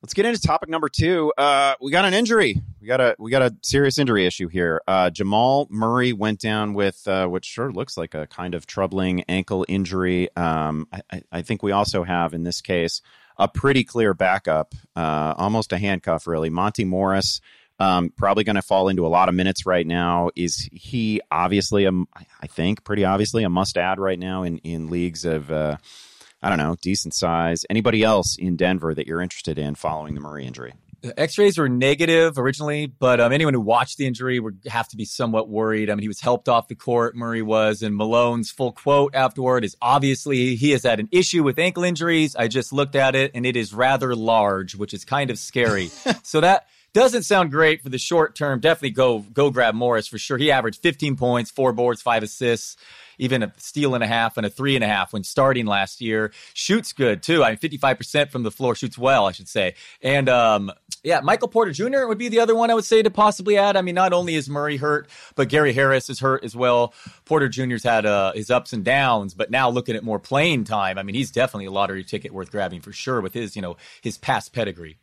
Let's 0.00 0.14
get 0.14 0.26
into 0.26 0.40
topic 0.40 0.68
number 0.68 0.88
two. 0.88 1.32
Uh, 1.36 1.74
we 1.80 1.90
got 1.90 2.04
an 2.04 2.14
injury. 2.14 2.62
We 2.80 2.86
got 2.86 3.00
a 3.00 3.16
we 3.18 3.32
got 3.32 3.42
a 3.42 3.56
serious 3.62 3.98
injury 3.98 4.26
issue 4.26 4.46
here. 4.46 4.80
Uh, 4.86 5.10
Jamal 5.10 5.66
Murray 5.68 6.12
went 6.12 6.38
down 6.38 6.74
with 6.74 7.02
uh, 7.08 7.26
what 7.26 7.44
sure 7.44 7.72
looks 7.72 7.96
like 7.96 8.14
a 8.14 8.28
kind 8.28 8.54
of 8.54 8.64
troubling 8.64 9.24
ankle 9.28 9.66
injury. 9.68 10.28
Um, 10.36 10.86
I, 10.92 11.22
I 11.32 11.42
think 11.42 11.64
we 11.64 11.72
also 11.72 12.04
have 12.04 12.32
in 12.32 12.44
this 12.44 12.60
case 12.60 13.02
a 13.38 13.48
pretty 13.48 13.82
clear 13.82 14.14
backup, 14.14 14.76
uh, 14.94 15.34
almost 15.36 15.72
a 15.72 15.78
handcuff, 15.78 16.28
really. 16.28 16.50
Monte 16.50 16.84
Morris 16.84 17.40
um, 17.78 18.10
probably 18.16 18.44
going 18.44 18.56
to 18.56 18.62
fall 18.62 18.88
into 18.88 19.06
a 19.06 19.08
lot 19.08 19.28
of 19.28 19.34
minutes 19.34 19.66
right 19.66 19.86
now. 19.86 20.30
Is 20.36 20.68
he 20.72 21.20
obviously 21.30 21.84
a, 21.84 21.92
I 22.42 22.46
think 22.46 22.84
pretty 22.84 23.04
obviously 23.04 23.44
a 23.44 23.48
must 23.48 23.76
add 23.76 24.00
right 24.00 24.18
now 24.18 24.42
in, 24.42 24.58
in 24.58 24.90
leagues 24.90 25.24
of, 25.24 25.50
uh, 25.50 25.76
I 26.42 26.48
don't 26.48 26.58
know, 26.58 26.76
decent 26.80 27.14
size. 27.14 27.64
Anybody 27.70 28.02
else 28.02 28.36
in 28.38 28.56
Denver 28.56 28.94
that 28.94 29.06
you're 29.06 29.22
interested 29.22 29.58
in 29.58 29.74
following 29.74 30.14
the 30.14 30.20
Murray 30.20 30.46
injury? 30.46 30.74
X-rays 31.16 31.58
were 31.58 31.68
negative 31.68 32.38
originally, 32.38 32.86
but 32.86 33.20
um, 33.20 33.32
anyone 33.32 33.54
who 33.54 33.60
watched 33.60 33.98
the 33.98 34.06
injury 34.06 34.40
would 34.40 34.58
have 34.66 34.88
to 34.88 34.96
be 34.96 35.04
somewhat 35.04 35.48
worried. 35.48 35.90
I 35.90 35.94
mean, 35.94 36.02
he 36.02 36.08
was 36.08 36.20
helped 36.20 36.48
off 36.48 36.66
the 36.66 36.74
court. 36.74 37.14
Murray 37.14 37.40
was, 37.40 37.82
and 37.82 37.94
Malone's 37.94 38.50
full 38.50 38.72
quote 38.72 39.14
afterward 39.14 39.64
is 39.64 39.76
obviously 39.80 40.56
he 40.56 40.72
has 40.72 40.82
had 40.82 40.98
an 40.98 41.08
issue 41.12 41.44
with 41.44 41.56
ankle 41.58 41.84
injuries. 41.84 42.34
I 42.34 42.48
just 42.48 42.72
looked 42.72 42.96
at 42.96 43.14
it, 43.14 43.30
and 43.34 43.46
it 43.46 43.56
is 43.56 43.72
rather 43.72 44.16
large, 44.16 44.74
which 44.74 44.92
is 44.92 45.04
kind 45.04 45.30
of 45.30 45.38
scary. 45.38 45.86
so 46.24 46.40
that 46.40 46.66
doesn't 46.98 47.22
sound 47.22 47.50
great 47.50 47.82
for 47.82 47.88
the 47.88 47.98
short 47.98 48.34
term. 48.34 48.60
Definitely 48.60 48.90
go 48.90 49.20
go 49.20 49.50
grab 49.50 49.74
Morris 49.74 50.08
for 50.08 50.18
sure. 50.18 50.36
He 50.36 50.50
averaged 50.50 50.82
15 50.82 51.16
points, 51.16 51.50
four 51.50 51.72
boards, 51.72 52.02
five 52.02 52.22
assists, 52.22 52.76
even 53.18 53.42
a 53.42 53.52
steal 53.56 53.94
and 53.94 54.02
a 54.02 54.06
half 54.06 54.36
and 54.36 54.44
a 54.44 54.50
three 54.50 54.74
and 54.74 54.82
a 54.82 54.88
half 54.88 55.12
when 55.12 55.22
starting 55.22 55.66
last 55.66 56.00
year. 56.00 56.32
Shoots 56.54 56.92
good 56.92 57.22
too. 57.22 57.44
I 57.44 57.50
mean, 57.50 57.58
55% 57.58 58.30
from 58.30 58.42
the 58.42 58.50
floor. 58.50 58.74
Shoots 58.74 58.98
well, 58.98 59.26
I 59.26 59.32
should 59.32 59.48
say. 59.48 59.74
And 60.02 60.28
um, 60.28 60.72
yeah, 61.04 61.20
Michael 61.20 61.48
Porter 61.48 61.72
Jr. 61.72 62.06
would 62.06 62.18
be 62.18 62.28
the 62.28 62.40
other 62.40 62.56
one 62.56 62.70
I 62.70 62.74
would 62.74 62.84
say 62.84 63.02
to 63.02 63.10
possibly 63.10 63.56
add. 63.56 63.76
I 63.76 63.82
mean, 63.82 63.94
not 63.94 64.12
only 64.12 64.34
is 64.34 64.48
Murray 64.48 64.76
hurt, 64.76 65.08
but 65.36 65.48
Gary 65.48 65.72
Harris 65.72 66.10
is 66.10 66.18
hurt 66.18 66.44
as 66.44 66.56
well. 66.56 66.94
Porter 67.24 67.48
Jr.'s 67.48 67.84
had 67.84 68.06
uh, 68.06 68.32
his 68.32 68.50
ups 68.50 68.72
and 68.72 68.84
downs, 68.84 69.34
but 69.34 69.50
now 69.50 69.70
looking 69.70 69.94
at 69.94 70.02
more 70.02 70.18
playing 70.18 70.64
time, 70.64 70.98
I 70.98 71.02
mean, 71.04 71.14
he's 71.14 71.30
definitely 71.30 71.66
a 71.66 71.70
lottery 71.70 72.04
ticket 72.04 72.32
worth 72.32 72.50
grabbing 72.50 72.80
for 72.80 72.92
sure 72.92 73.20
with 73.20 73.34
his, 73.34 73.54
you 73.54 73.62
know, 73.62 73.76
his 74.02 74.18
past 74.18 74.52
pedigree. 74.52 74.98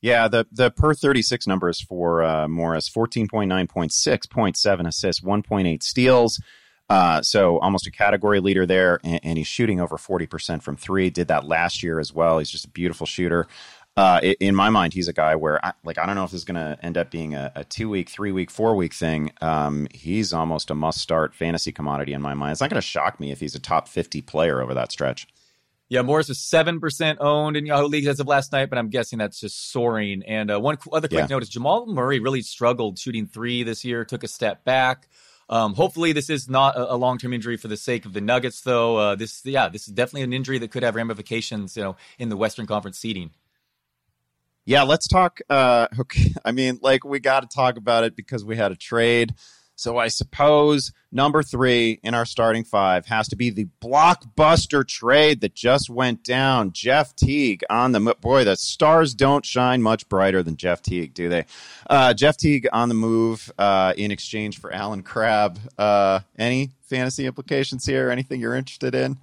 Yeah, 0.00 0.28
the 0.28 0.46
the 0.52 0.70
per 0.70 0.94
36 0.94 1.46
numbers 1.46 1.80
for 1.80 2.22
uh, 2.22 2.46
Morris 2.48 2.88
14.9 2.88 3.68
points, 3.68 4.04
6.7 4.04 4.86
assists, 4.86 5.22
1.8 5.22 5.82
steals. 5.82 6.40
Uh, 6.88 7.20
so 7.20 7.58
almost 7.58 7.86
a 7.86 7.90
category 7.90 8.40
leader 8.40 8.64
there, 8.64 8.98
and, 9.04 9.20
and, 9.22 9.36
he's 9.36 9.46
shooting 9.46 9.78
over 9.78 9.98
40% 9.98 10.62
from 10.62 10.74
three. 10.74 11.10
Did 11.10 11.28
that 11.28 11.44
last 11.44 11.82
year 11.82 12.00
as 12.00 12.14
well. 12.14 12.38
He's 12.38 12.48
just 12.48 12.64
a 12.64 12.70
beautiful 12.70 13.06
shooter. 13.06 13.46
Uh, 13.94 14.20
in 14.40 14.54
my 14.54 14.70
mind, 14.70 14.94
he's 14.94 15.08
a 15.08 15.12
guy 15.12 15.34
where, 15.34 15.62
I, 15.62 15.72
like, 15.84 15.98
I 15.98 16.06
don't 16.06 16.14
know 16.14 16.24
if 16.24 16.30
this 16.30 16.38
is 16.38 16.44
going 16.44 16.54
to 16.54 16.78
end 16.82 16.96
up 16.96 17.10
being 17.10 17.34
a, 17.34 17.52
a, 17.56 17.64
two 17.64 17.90
week, 17.90 18.08
three 18.08 18.32
week, 18.32 18.50
four 18.50 18.76
week 18.76 18.94
thing. 18.94 19.32
Um, 19.40 19.88
he's 19.92 20.32
almost 20.32 20.70
a 20.70 20.74
must 20.74 20.98
start 20.98 21.34
fantasy 21.34 21.72
commodity 21.72 22.12
in 22.12 22.22
my 22.22 22.32
mind. 22.32 22.52
It's 22.52 22.60
not 22.60 22.70
going 22.70 22.80
to 22.80 22.86
shock 22.86 23.18
me 23.18 23.32
if 23.32 23.40
he's 23.40 23.56
a 23.56 23.60
top 23.60 23.88
50 23.88 24.22
player 24.22 24.62
over 24.62 24.72
that 24.72 24.92
stretch. 24.92 25.26
Yeah, 25.88 26.02
Morris 26.02 26.28
is 26.28 26.38
seven 26.38 26.80
percent 26.80 27.18
owned 27.20 27.56
in 27.56 27.64
Yahoo 27.64 27.86
leagues 27.86 28.08
as 28.08 28.20
of 28.20 28.26
last 28.26 28.52
night, 28.52 28.68
but 28.68 28.78
I'm 28.78 28.90
guessing 28.90 29.18
that's 29.18 29.40
just 29.40 29.72
soaring. 29.72 30.22
And 30.26 30.50
uh, 30.50 30.60
one 30.60 30.76
other 30.92 31.08
quick 31.08 31.20
yeah. 31.20 31.26
note 31.26 31.42
is 31.42 31.48
Jamal 31.48 31.86
Murray 31.86 32.20
really 32.20 32.42
struggled 32.42 32.98
shooting 32.98 33.26
three 33.26 33.62
this 33.62 33.84
year, 33.84 34.04
took 34.04 34.22
a 34.22 34.28
step 34.28 34.64
back. 34.64 35.08
Um, 35.48 35.74
hopefully, 35.74 36.12
this 36.12 36.28
is 36.28 36.46
not 36.46 36.76
a, 36.76 36.92
a 36.92 36.96
long 36.96 37.16
term 37.16 37.32
injury 37.32 37.56
for 37.56 37.68
the 37.68 37.76
sake 37.76 38.04
of 38.04 38.12
the 38.12 38.20
Nuggets, 38.20 38.60
though. 38.60 38.96
Uh, 38.96 39.14
this, 39.14 39.40
yeah, 39.46 39.68
this 39.68 39.88
is 39.88 39.94
definitely 39.94 40.22
an 40.22 40.34
injury 40.34 40.58
that 40.58 40.70
could 40.70 40.82
have 40.82 40.94
ramifications, 40.94 41.74
you 41.74 41.82
know, 41.82 41.96
in 42.18 42.28
the 42.28 42.36
Western 42.36 42.66
Conference 42.66 42.98
seeding. 42.98 43.30
Yeah, 44.66 44.82
let's 44.82 45.08
talk. 45.08 45.40
Uh, 45.48 45.88
okay, 46.00 46.34
I 46.44 46.52
mean, 46.52 46.80
like 46.82 47.02
we 47.02 47.18
got 47.18 47.48
to 47.48 47.48
talk 47.54 47.78
about 47.78 48.04
it 48.04 48.14
because 48.14 48.44
we 48.44 48.56
had 48.56 48.72
a 48.72 48.76
trade 48.76 49.34
So 49.78 49.96
I 49.96 50.08
suppose 50.08 50.92
number 51.12 51.40
three 51.40 52.00
in 52.02 52.12
our 52.12 52.24
starting 52.24 52.64
five 52.64 53.06
has 53.06 53.28
to 53.28 53.36
be 53.36 53.50
the 53.50 53.68
blockbuster 53.80 54.84
trade 54.84 55.40
that 55.42 55.54
just 55.54 55.88
went 55.88 56.24
down. 56.24 56.72
Jeff 56.72 57.14
Teague 57.14 57.62
on 57.70 57.92
the 57.92 58.16
boy. 58.20 58.42
The 58.42 58.56
stars 58.56 59.14
don't 59.14 59.46
shine 59.46 59.80
much 59.80 60.08
brighter 60.08 60.42
than 60.42 60.56
Jeff 60.56 60.82
Teague, 60.82 61.14
do 61.14 61.28
they? 61.28 61.44
Uh, 61.88 62.12
Jeff 62.12 62.36
Teague 62.36 62.66
on 62.72 62.88
the 62.88 62.96
move 62.96 63.52
uh, 63.56 63.94
in 63.96 64.10
exchange 64.10 64.58
for 64.58 64.72
Allen 64.74 65.04
Crabbe. 65.04 65.60
Uh, 65.78 66.20
any 66.36 66.70
fantasy 66.82 67.24
implications 67.24 67.86
here? 67.86 68.10
Anything 68.10 68.40
you're 68.40 68.56
interested 68.56 68.96
in? 68.96 69.18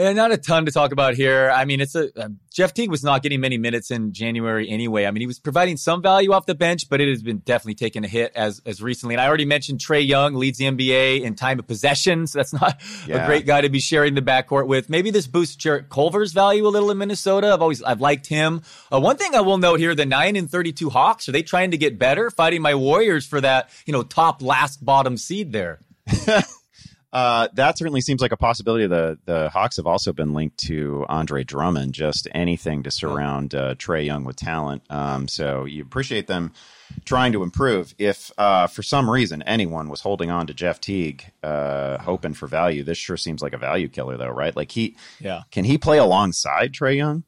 And 0.00 0.16
not 0.16 0.32
a 0.32 0.38
ton 0.38 0.64
to 0.64 0.72
talk 0.72 0.92
about 0.92 1.12
here. 1.12 1.50
I 1.50 1.66
mean, 1.66 1.82
it's 1.82 1.94
a 1.94 2.08
uh, 2.18 2.30
Jeff 2.50 2.72
Teague 2.72 2.90
was 2.90 3.04
not 3.04 3.22
getting 3.22 3.38
many 3.38 3.58
minutes 3.58 3.90
in 3.90 4.14
January 4.14 4.66
anyway. 4.66 5.04
I 5.04 5.10
mean, 5.10 5.20
he 5.20 5.26
was 5.26 5.38
providing 5.38 5.76
some 5.76 6.00
value 6.00 6.32
off 6.32 6.46
the 6.46 6.54
bench, 6.54 6.88
but 6.88 7.02
it 7.02 7.08
has 7.10 7.22
been 7.22 7.40
definitely 7.40 7.74
taking 7.74 8.02
a 8.02 8.08
hit 8.08 8.32
as 8.34 8.62
as 8.64 8.82
recently. 8.82 9.14
And 9.14 9.20
I 9.20 9.28
already 9.28 9.44
mentioned 9.44 9.78
Trae 9.78 10.06
Young 10.06 10.36
leads 10.36 10.56
the 10.56 10.64
NBA 10.64 11.20
in 11.20 11.34
time 11.34 11.58
of 11.58 11.66
possession, 11.66 12.26
so 12.26 12.38
that's 12.38 12.54
not 12.54 12.80
yeah. 13.06 13.22
a 13.22 13.26
great 13.26 13.44
guy 13.44 13.60
to 13.60 13.68
be 13.68 13.78
sharing 13.78 14.14
the 14.14 14.22
backcourt 14.22 14.66
with. 14.66 14.88
Maybe 14.88 15.10
this 15.10 15.26
boosts 15.26 15.54
Jarrett 15.54 15.90
Culver's 15.90 16.32
value 16.32 16.66
a 16.66 16.70
little 16.70 16.90
in 16.90 16.96
Minnesota. 16.96 17.52
I've 17.52 17.60
always 17.60 17.82
I've 17.82 18.00
liked 18.00 18.26
him. 18.26 18.62
Uh, 18.90 19.00
one 19.00 19.18
thing 19.18 19.34
I 19.34 19.42
will 19.42 19.58
note 19.58 19.80
here: 19.80 19.94
the 19.94 20.06
nine 20.06 20.34
and 20.34 20.50
thirty 20.50 20.72
two 20.72 20.88
Hawks 20.88 21.28
are 21.28 21.32
they 21.32 21.42
trying 21.42 21.72
to 21.72 21.76
get 21.76 21.98
better, 21.98 22.30
fighting 22.30 22.62
my 22.62 22.74
Warriors 22.74 23.26
for 23.26 23.42
that 23.42 23.68
you 23.84 23.92
know 23.92 24.02
top 24.02 24.40
last 24.40 24.82
bottom 24.82 25.18
seed 25.18 25.52
there. 25.52 25.80
Uh, 27.12 27.48
that 27.54 27.76
certainly 27.76 28.00
seems 28.00 28.20
like 28.20 28.32
a 28.32 28.36
possibility. 28.36 28.86
The 28.86 29.18
the 29.24 29.50
Hawks 29.50 29.76
have 29.76 29.86
also 29.86 30.12
been 30.12 30.32
linked 30.32 30.58
to 30.66 31.04
Andre 31.08 31.42
Drummond. 31.42 31.92
Just 31.92 32.28
anything 32.32 32.84
to 32.84 32.90
surround 32.90 33.54
uh, 33.54 33.74
Trae 33.74 34.04
Young 34.06 34.24
with 34.24 34.36
talent. 34.36 34.82
Um, 34.90 35.26
so 35.26 35.64
you 35.64 35.82
appreciate 35.82 36.28
them 36.28 36.52
trying 37.04 37.32
to 37.32 37.42
improve. 37.42 37.94
If 37.98 38.30
uh, 38.38 38.68
for 38.68 38.82
some 38.82 39.10
reason 39.10 39.42
anyone 39.42 39.88
was 39.88 40.02
holding 40.02 40.30
on 40.30 40.46
to 40.46 40.54
Jeff 40.54 40.80
Teague, 40.80 41.24
uh, 41.42 41.98
hoping 41.98 42.34
for 42.34 42.46
value, 42.46 42.84
this 42.84 42.98
sure 42.98 43.16
seems 43.16 43.42
like 43.42 43.54
a 43.54 43.58
value 43.58 43.88
killer, 43.88 44.16
though, 44.16 44.28
right? 44.28 44.54
Like 44.54 44.70
he, 44.70 44.96
yeah, 45.18 45.42
can 45.50 45.64
he 45.64 45.78
play 45.78 45.98
alongside 45.98 46.72
Trae 46.72 46.96
Young? 46.96 47.24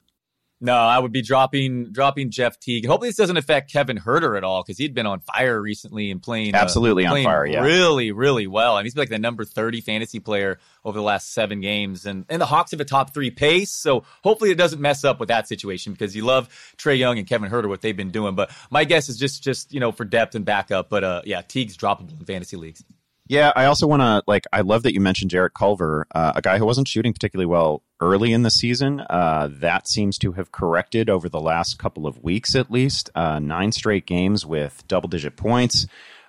No, 0.64 0.76
I 0.76 0.96
would 0.96 1.10
be 1.10 1.22
dropping 1.22 1.90
dropping 1.90 2.30
Jeff 2.30 2.60
Teague. 2.60 2.86
Hopefully, 2.86 3.08
this 3.08 3.16
doesn't 3.16 3.36
affect 3.36 3.72
Kevin 3.72 3.98
Huerter 3.98 4.36
at 4.36 4.44
all 4.44 4.62
because 4.62 4.78
he'd 4.78 4.94
been 4.94 5.06
on 5.06 5.18
fire 5.18 5.60
recently 5.60 6.12
and 6.12 6.22
playing 6.22 6.54
uh, 6.54 6.58
absolutely 6.58 7.04
uh, 7.04 7.10
playing 7.10 7.26
on 7.26 7.32
fire. 7.32 7.44
Yeah, 7.44 7.64
really, 7.64 8.12
really 8.12 8.46
well. 8.46 8.76
I 8.76 8.78
mean, 8.78 8.84
he's 8.84 8.94
been 8.94 9.02
like 9.02 9.08
the 9.08 9.18
number 9.18 9.44
thirty 9.44 9.80
fantasy 9.80 10.20
player 10.20 10.60
over 10.84 10.96
the 10.96 11.02
last 11.02 11.34
seven 11.34 11.60
games, 11.60 12.06
and 12.06 12.24
and 12.28 12.40
the 12.40 12.46
Hawks 12.46 12.70
have 12.70 12.80
a 12.80 12.84
top 12.84 13.12
three 13.12 13.32
pace. 13.32 13.72
So 13.72 14.04
hopefully, 14.22 14.52
it 14.52 14.54
doesn't 14.54 14.80
mess 14.80 15.02
up 15.02 15.18
with 15.18 15.30
that 15.30 15.48
situation 15.48 15.94
because 15.94 16.14
you 16.14 16.24
love 16.24 16.48
Trae 16.78 16.96
Young 16.96 17.18
and 17.18 17.26
Kevin 17.26 17.50
Huerter 17.50 17.68
what 17.68 17.80
they've 17.80 17.96
been 17.96 18.12
doing. 18.12 18.36
But 18.36 18.52
my 18.70 18.84
guess 18.84 19.08
is 19.08 19.18
just 19.18 19.42
just 19.42 19.74
you 19.74 19.80
know 19.80 19.90
for 19.90 20.04
depth 20.04 20.36
and 20.36 20.44
backup. 20.44 20.88
But 20.88 21.02
uh, 21.02 21.22
yeah, 21.24 21.42
Teague's 21.42 21.76
droppable 21.76 22.20
in 22.20 22.24
fantasy 22.24 22.56
leagues. 22.56 22.84
Yeah, 23.32 23.50
I 23.56 23.64
also 23.64 23.86
want 23.86 24.02
to 24.02 24.22
like. 24.26 24.44
I 24.52 24.60
love 24.60 24.82
that 24.82 24.92
you 24.92 25.00
mentioned 25.00 25.30
Jarrett 25.30 25.54
Culver, 25.54 26.06
uh, 26.14 26.32
a 26.34 26.42
guy 26.42 26.58
who 26.58 26.66
wasn't 26.66 26.86
shooting 26.86 27.14
particularly 27.14 27.46
well 27.46 27.82
early 27.98 28.34
in 28.34 28.42
the 28.42 28.50
season. 28.50 29.00
Uh, 29.08 29.48
that 29.50 29.88
seems 29.88 30.18
to 30.18 30.32
have 30.32 30.52
corrected 30.52 31.08
over 31.08 31.30
the 31.30 31.40
last 31.40 31.78
couple 31.78 32.06
of 32.06 32.22
weeks, 32.22 32.54
at 32.54 32.70
least. 32.70 33.08
Uh, 33.14 33.38
nine 33.38 33.72
straight 33.72 34.04
games 34.04 34.44
with 34.44 34.86
double-digit 34.86 35.34
points. 35.34 35.86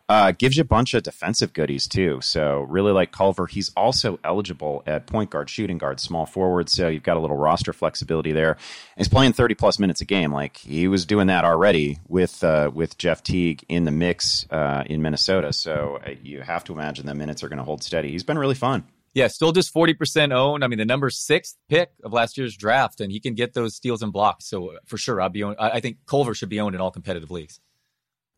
Uh, 0.09 0.33
gives 0.33 0.57
you 0.57 0.61
a 0.61 0.65
bunch 0.65 0.93
of 0.93 1.01
defensive 1.01 1.53
goodies 1.53 1.87
too. 1.87 2.19
So 2.21 2.61
really 2.63 2.91
like 2.91 3.13
Culver. 3.13 3.47
He's 3.47 3.71
also 3.75 4.19
eligible 4.21 4.83
at 4.85 5.07
point 5.07 5.29
guard, 5.29 5.49
shooting 5.49 5.77
guard, 5.77 6.01
small 6.01 6.25
forward. 6.25 6.67
So 6.69 6.89
you've 6.89 7.03
got 7.03 7.15
a 7.15 7.21
little 7.21 7.37
roster 7.37 7.71
flexibility 7.71 8.33
there. 8.33 8.57
he's 8.97 9.07
playing 9.07 9.31
30 9.31 9.55
plus 9.55 9.79
minutes 9.79 10.01
a 10.01 10.05
game. 10.05 10.33
Like 10.33 10.57
he 10.57 10.89
was 10.89 11.05
doing 11.05 11.27
that 11.27 11.45
already 11.45 11.99
with 12.09 12.43
uh, 12.43 12.69
with 12.73 12.97
Jeff 12.97 13.23
Teague 13.23 13.63
in 13.69 13.85
the 13.85 13.91
mix 13.91 14.45
uh, 14.51 14.83
in 14.85 15.01
Minnesota. 15.01 15.53
So 15.53 15.99
uh, 16.05 16.15
you 16.21 16.41
have 16.41 16.65
to 16.65 16.73
imagine 16.73 17.05
the 17.05 17.15
minutes 17.15 17.41
are 17.41 17.47
going 17.49 17.59
to 17.59 17.63
hold 17.63 17.81
steady. 17.81 18.11
He's 18.11 18.23
been 18.23 18.37
really 18.37 18.55
fun. 18.55 18.83
Yeah, 19.13 19.27
still 19.27 19.51
just 19.51 19.73
40% 19.73 20.33
owned. 20.33 20.63
I 20.63 20.67
mean, 20.67 20.79
the 20.79 20.85
number 20.85 21.11
sixth 21.11 21.55
pick 21.69 21.91
of 22.03 22.13
last 22.13 22.35
year's 22.37 22.57
draft, 22.57 22.99
and 22.99 23.11
he 23.11 23.19
can 23.19 23.35
get 23.35 23.53
those 23.53 23.75
steals 23.75 24.01
and 24.01 24.11
blocks. 24.11 24.47
So 24.47 24.71
uh, 24.71 24.77
for 24.85 24.97
sure, 24.97 25.21
I'll 25.21 25.29
be 25.29 25.43
owned. 25.43 25.57
I 25.59 25.79
think 25.79 25.97
Culver 26.07 26.33
should 26.33 26.49
be 26.49 26.59
owned 26.59 26.75
in 26.75 26.81
all 26.81 26.91
competitive 26.91 27.31
leagues. 27.31 27.59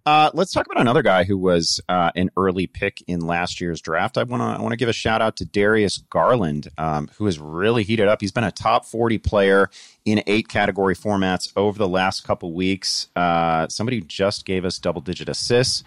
Uh, 0.05 0.29
let's 0.35 0.51
talk 0.51 0.67
about 0.67 0.79
another 0.79 1.01
guy 1.01 1.23
who 1.23 1.35
was 1.35 1.81
uh, 1.89 2.11
an 2.15 2.29
early 2.37 2.67
pick 2.67 3.03
in 3.07 3.21
last 3.21 3.59
year's 3.59 3.81
draft. 3.81 4.19
I 4.19 4.23
want 4.23 4.41
to 4.41 4.45
I 4.45 4.61
want 4.61 4.71
to 4.71 4.77
give 4.77 4.89
a 4.89 4.93
shout 4.93 5.19
out 5.19 5.37
to 5.37 5.45
Darius 5.45 5.97
Garland, 5.97 6.67
um, 6.77 7.09
who 7.17 7.25
has 7.25 7.39
really 7.39 7.81
heated 7.81 8.07
up. 8.07 8.21
He's 8.21 8.31
been 8.31 8.43
a 8.43 8.51
top 8.51 8.85
forty 8.85 9.17
player 9.17 9.67
in 10.05 10.21
eight 10.27 10.47
category 10.47 10.95
formats 10.95 11.51
over 11.55 11.79
the 11.79 11.87
last 11.87 12.23
couple 12.23 12.53
weeks. 12.53 13.07
Uh, 13.15 13.67
somebody 13.67 13.99
just 14.01 14.45
gave 14.45 14.63
us 14.63 14.77
double 14.77 15.01
digit 15.01 15.27
assists. 15.27 15.83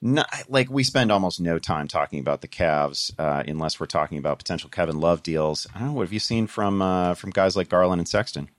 Not, 0.00 0.28
like 0.48 0.70
we 0.70 0.84
spend 0.84 1.10
almost 1.10 1.40
no 1.40 1.58
time 1.58 1.88
talking 1.88 2.20
about 2.20 2.42
the 2.42 2.48
Cavs 2.48 3.12
uh, 3.18 3.42
unless 3.46 3.78
we're 3.80 3.86
talking 3.86 4.18
about 4.18 4.38
potential 4.38 4.70
Kevin 4.70 5.00
Love 5.00 5.22
deals. 5.22 5.66
I 5.74 5.80
don't 5.80 5.88
know 5.88 5.94
what 5.94 6.02
have 6.02 6.12
you 6.12 6.20
seen 6.20 6.46
from 6.46 6.80
uh, 6.80 7.14
from 7.14 7.30
guys 7.30 7.56
like 7.56 7.68
Garland 7.68 8.00
and 8.00 8.08
Sexton. 8.08 8.50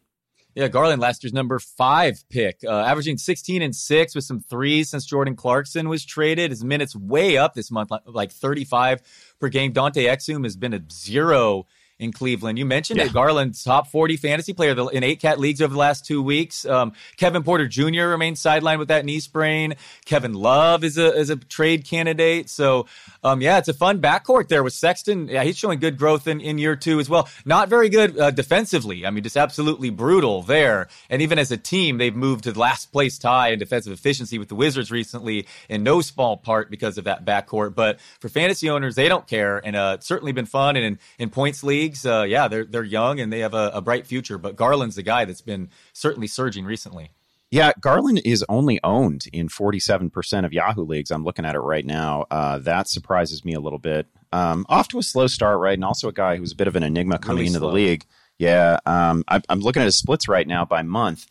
Yeah, 0.56 0.68
Garland 0.68 1.02
last 1.02 1.24
year's 1.24 1.34
number 1.34 1.58
five 1.58 2.24
pick, 2.30 2.60
uh, 2.64 2.82
averaging 2.82 3.18
16 3.18 3.64
and 3.64 3.76
six 3.76 4.14
with 4.14 4.24
some 4.24 4.40
threes 4.40 4.90
since 4.90 5.06
Jordan 5.06 5.36
Clarkson 5.36 5.90
was 5.90 6.06
traded. 6.06 6.52
His 6.52 6.64
minutes 6.64 6.96
way 6.96 7.38
up 7.38 7.56
this 7.56 7.72
month, 7.72 7.92
like 8.06 8.32
35 8.32 9.02
per 9.40 9.50
game. 9.50 9.72
Dante 9.72 10.06
Exum 10.06 10.44
has 10.44 10.56
been 10.56 10.74
a 10.74 10.82
zero 10.92 11.66
in 12.04 12.12
Cleveland. 12.12 12.60
You 12.60 12.66
mentioned 12.66 13.00
yeah. 13.00 13.06
it, 13.06 13.14
Garland's 13.14 13.64
top 13.64 13.88
40 13.88 14.18
fantasy 14.18 14.54
player 14.54 14.76
in 14.92 15.04
eight 15.04 15.20
cat 15.20 15.40
leagues 15.40 15.62
over 15.62 15.74
the 15.74 15.80
last 15.80 16.06
two 16.06 16.22
weeks. 16.22 16.66
Um, 16.66 16.94
Kevin 17.18 17.44
Porter 17.44 17.68
Jr. 17.68 18.08
remains 18.08 18.42
sidelined 18.42 18.80
with 18.80 18.90
that 18.90 19.06
knee 19.06 19.20
sprain. 19.20 19.76
Kevin 20.06 20.34
Love 20.34 20.84
is 20.84 20.98
a 20.98 21.14
is 21.16 21.30
a 21.30 21.36
trade 21.36 21.86
candidate. 21.86 22.50
So, 22.50 22.86
um, 23.24 23.42
yeah, 23.42 23.58
it's 23.58 23.70
a 23.70 23.74
fun 23.74 24.02
backcourt 24.02 24.48
there 24.48 24.64
with 24.64 24.74
Sexton. 24.74 25.28
Yeah, 25.28 25.44
he's 25.44 25.58
showing 25.58 25.80
good 25.80 25.98
growth 25.98 26.28
in, 26.28 26.42
in 26.42 26.58
year 26.58 26.76
two 26.76 27.00
as 27.00 27.10
well. 27.10 27.28
Not 27.46 27.70
very 27.70 27.90
good 27.90 28.20
uh, 28.20 28.32
defensively. 28.32 29.06
I 29.06 29.10
mean, 29.10 29.24
just 29.24 29.38
absolutely 29.38 29.90
brutal 29.90 30.42
there. 30.42 30.88
And 31.10 31.22
even 31.22 31.40
as 31.40 31.52
a 31.52 31.58
team, 31.58 31.98
they've 31.98 32.16
moved 32.16 32.44
to 32.44 32.52
the 32.52 32.60
last 32.60 32.92
place 32.92 33.18
tie 33.18 33.50
in 33.50 33.60
defensive 33.60 33.94
efficiency 33.94 34.38
with 34.38 34.50
the 34.50 34.56
Wizards 34.56 34.92
recently, 34.92 35.48
in 35.70 35.84
no 35.84 36.02
small 36.02 36.38
part 36.38 36.70
because 36.70 36.98
of 36.98 37.06
that 37.06 37.26
backcourt. 37.26 37.76
But 37.76 38.00
for 38.20 38.30
fantasy 38.30 38.70
owners, 38.70 38.96
they 38.96 39.08
don't 39.08 39.28
care, 39.28 39.66
and 39.66 39.76
uh, 39.76 39.94
it's 39.96 40.08
certainly 40.08 40.32
been 40.32 40.46
fun. 40.46 40.76
And 40.76 40.86
in, 40.86 41.00
in 41.20 41.30
points 41.30 41.64
league 41.64 41.93
leagues, 41.94 42.06
uh, 42.06 42.24
yeah, 42.24 42.48
they're 42.48 42.66
they're 42.66 42.84
young 42.84 43.20
and 43.20 43.32
they 43.32 43.40
have 43.40 43.54
a, 43.54 43.72
a 43.74 43.82
bright 43.82 44.08
future. 44.08 44.38
But 44.38 44.56
Garland's 44.56 44.96
the 44.96 45.04
guy 45.04 45.26
that's 45.26 45.42
been 45.42 45.70
certainly 45.94 46.28
surging 46.28 46.66
recently. 46.66 47.12
Yeah, 47.52 47.72
Garland 47.80 48.20
is 48.26 48.44
only 48.50 48.80
owned 48.84 49.26
in 49.32 49.48
47% 49.48 50.44
of 50.44 50.54
Yahoo 50.54 50.84
leagues. 50.84 51.12
I'm 51.12 51.24
looking 51.24 51.46
at 51.46 51.54
it 51.54 51.60
right 51.60 51.86
now. 51.86 52.26
Uh, 52.32 52.58
that 52.60 52.90
surprises 52.90 53.46
me 53.46 53.54
a 53.54 53.60
little 53.60 53.78
bit. 53.78 54.08
Um, 54.32 54.66
off 54.70 54.88
to 54.88 54.98
a 54.98 55.04
slow 55.04 55.28
start, 55.28 55.60
right? 55.60 55.76
And 55.76 55.86
also 55.86 56.08
a 56.08 56.14
guy 56.14 56.38
who's 56.38 56.52
a 56.52 56.56
bit 56.56 56.68
of 56.68 56.76
an 56.76 56.82
enigma 56.82 57.20
coming 57.20 57.38
really 57.38 57.48
into 57.48 57.60
slow. 57.60 57.68
the 57.68 57.76
league. 57.76 58.06
Yeah, 58.40 58.80
um, 58.88 59.24
I, 59.28 59.40
I'm 59.50 59.60
looking 59.60 59.84
at 59.84 59.86
his 59.86 59.98
splits 59.98 60.28
right 60.28 60.48
now 60.48 60.66
by 60.66 60.82
month. 60.82 61.28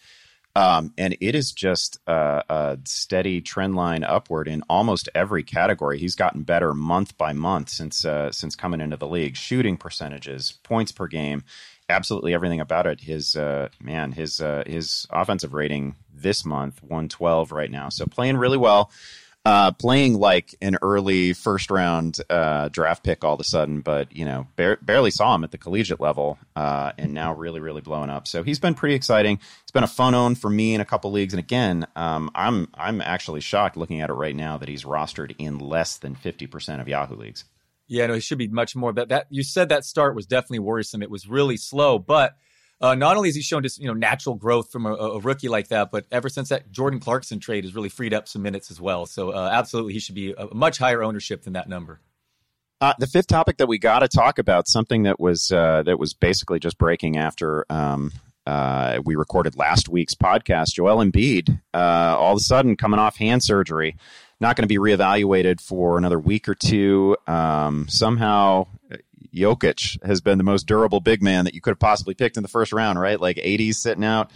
Um, 0.55 0.93
and 0.99 1.17
it 1.21 1.35
is 1.35 1.51
just 1.51 1.99
a, 2.07 2.45
a, 2.49 2.79
steady 2.85 3.41
trend 3.41 3.75
line 3.75 4.05
upward 4.05 4.49
in 4.49 4.63
almost 4.69 5.09
every 5.15 5.43
category. 5.43 5.99
He's 5.99 6.15
gotten 6.15 6.43
better 6.43 6.75
month 6.75 7.17
by 7.17 7.33
month 7.33 7.71
since 7.71 8.05
uh, 8.05 8.31
since 8.33 8.55
coming 8.55 8.83
into 8.83 8.99
the 8.99 9.09
league. 9.09 9.35
Shooting 9.35 9.79
percentages, 9.79 10.53
points 10.63 10.93
per 10.93 11.07
game, 11.07 11.45
absolutely 11.89 12.35
everything 12.35 12.61
about 12.61 12.87
it. 12.87 13.01
His 13.01 13.35
uh, 13.35 13.71
man, 13.81 14.13
his 14.13 14.43
uh, 14.43 14.65
his 14.67 15.07
offensive 15.11 15.55
rating 15.55 15.97
this 16.13 16.45
month, 16.45 16.83
one 16.83 17.09
twelve 17.09 17.51
right 17.51 17.71
now. 17.71 17.89
So 17.89 18.05
playing 18.05 18.37
really 18.37 18.59
well 18.59 18.91
uh, 19.45 19.73
playing 19.73 20.19
like 20.19 20.55
an 20.63 20.79
early 20.83 21.33
first 21.33 21.71
round 21.71 22.21
uh, 22.31 22.69
draft 22.69 23.03
pick 23.03 23.25
all 23.25 23.35
of 23.35 23.41
a 23.41 23.45
sudden, 23.45 23.81
but 23.81 24.15
you 24.15 24.25
know 24.25 24.47
bar- 24.57 24.79
barely 24.83 25.11
saw 25.11 25.35
him 25.35 25.43
at 25.43 25.51
the 25.51 25.59
collegiate 25.59 26.01
level, 26.01 26.39
uh, 26.55 26.93
and 26.97 27.13
now 27.13 27.35
really 27.35 27.59
really 27.59 27.81
blowing 27.81 28.11
up. 28.11 28.29
So 28.29 28.43
he's 28.45 28.61
been 28.61 28.75
pretty 28.75 28.95
exciting. 28.95 29.41
It's 29.63 29.73
been 29.73 29.83
a 29.83 29.89
fun 29.89 30.15
own 30.15 30.37
for 30.37 30.49
me 30.49 30.75
in 30.75 30.81
a 30.81 30.85
couple 30.85 31.11
leagues, 31.11 31.33
and 31.33 31.41
again, 31.41 31.87
um, 31.97 32.31
I'm 32.35 32.69
I'm 32.75 33.01
actually 33.01 33.41
shocked 33.41 33.77
looking 33.77 34.01
at 34.01 34.11
it 34.11 34.15
right 34.15 34.37
now 34.37 34.59
that 34.59 34.69
he's 34.69 34.85
rostered 34.85 35.35
in 35.39 35.59
less 35.59 35.99
than 35.99 36.15
fifty 36.15 36.47
percent 36.47 36.81
of 36.81 36.87
Yahoo 36.87 37.17
leagues. 37.17 37.45
Yeah, 37.89 38.07
no, 38.07 38.15
he 38.15 38.21
should 38.21 38.39
be 38.39 38.49
much 38.49 38.77
more. 38.77 38.93
But 38.93 39.09
that 39.09 39.27
you 39.29 39.43
said 39.43 39.71
that 39.71 39.85
start 39.85 40.15
was 40.15 40.27
definitely 40.27 40.61
worrisome. 40.61 41.03
It 41.03 41.11
was 41.11 41.29
really 41.29 41.57
slow, 41.57 41.99
but 41.99 42.37
uh, 42.83 42.97
not 42.97 43.17
only 43.17 43.29
has 43.29 43.37
he 43.37 43.43
shown 43.43 43.63
just 43.63 43.79
you 43.79 43.87
know 43.87 43.95
natural 43.95 44.35
growth 44.35 44.71
from 44.71 44.87
a, 44.87 44.93
a, 44.93 45.21
rookie 45.21 45.49
like 45.49 45.69
that, 45.69 45.91
but 45.93 46.05
ever 46.11 46.29
since 46.29 46.49
that 46.49 46.71
Jordan 46.73 46.99
Clarkson 46.99 47.39
trade 47.39 47.65
has 47.65 47.75
really 47.75 47.89
freed 47.89 48.13
up 48.13 48.29
some 48.29 48.43
minutes 48.43 48.71
as 48.71 48.81
well. 48.81 49.07
So 49.07 49.31
uh, 49.31 49.49
absolutely, 49.53 49.93
he 49.93 50.01
should 50.01 50.17
be 50.17 50.35
a 50.37 50.53
much 50.53 50.79
higher 50.79 51.03
ownership 51.03 51.45
than 51.45 51.53
that 51.53 51.69
number. 51.69 52.01
Uh, 52.81 52.95
the 52.99 53.07
fifth 53.07 53.29
topic 53.29 53.59
that 53.59 53.69
we 53.69 53.79
got 53.79 54.01
to 54.01 54.09
talk 54.09 54.41
about 54.41 54.67
something 54.67 55.05
that 55.05 55.21
was 55.21 55.53
uh, 55.53 55.85
that 55.85 55.99
was 56.01 56.13
basically 56.13 56.59
just 56.59 56.77
breaking 56.77 57.17
after 57.17 57.65
um, 57.71 58.11
uh, 58.45 58.99
we 59.05 59.15
recorded 59.15 59.57
last 59.57 59.89
week's 59.89 60.17
podcast. 60.17 60.75
Joel 60.75 61.05
Embiid, 61.05 61.61
uh, 61.73 62.17
all 62.19 62.33
of 62.33 62.39
a 62.39 62.41
sudden 62.41 62.77
coming 62.77 62.99
off 62.99 63.17
hand 63.17 63.45
surgery, 63.45 63.97
not 64.41 64.57
going 64.57 64.65
to 64.65 64.69
be 64.69 64.79
reevaluated 64.79 65.61
for 65.61 65.97
another 65.97 66.19
week 66.19 66.49
or 66.49 66.57
two. 66.57 67.17
Um, 67.29 67.87
somehow 67.89 68.67
Jokic 69.35 70.03
has 70.05 70.21
been 70.21 70.39
the 70.39 70.45
most 70.45 70.67
durable 70.67 71.01
big 71.01 71.23
man 71.23 71.45
that 71.45 71.55
you 71.55 71.61
could 71.61 71.73
have 71.73 71.79
possibly 71.79 72.15
picked 72.15 72.37
in 72.37 72.43
the 72.43 72.49
first 72.49 72.73
round, 72.73 73.01
right? 73.01 73.21
Like 73.21 73.39
AD's 73.39 73.79
sitting 73.79 74.05
out. 74.05 74.31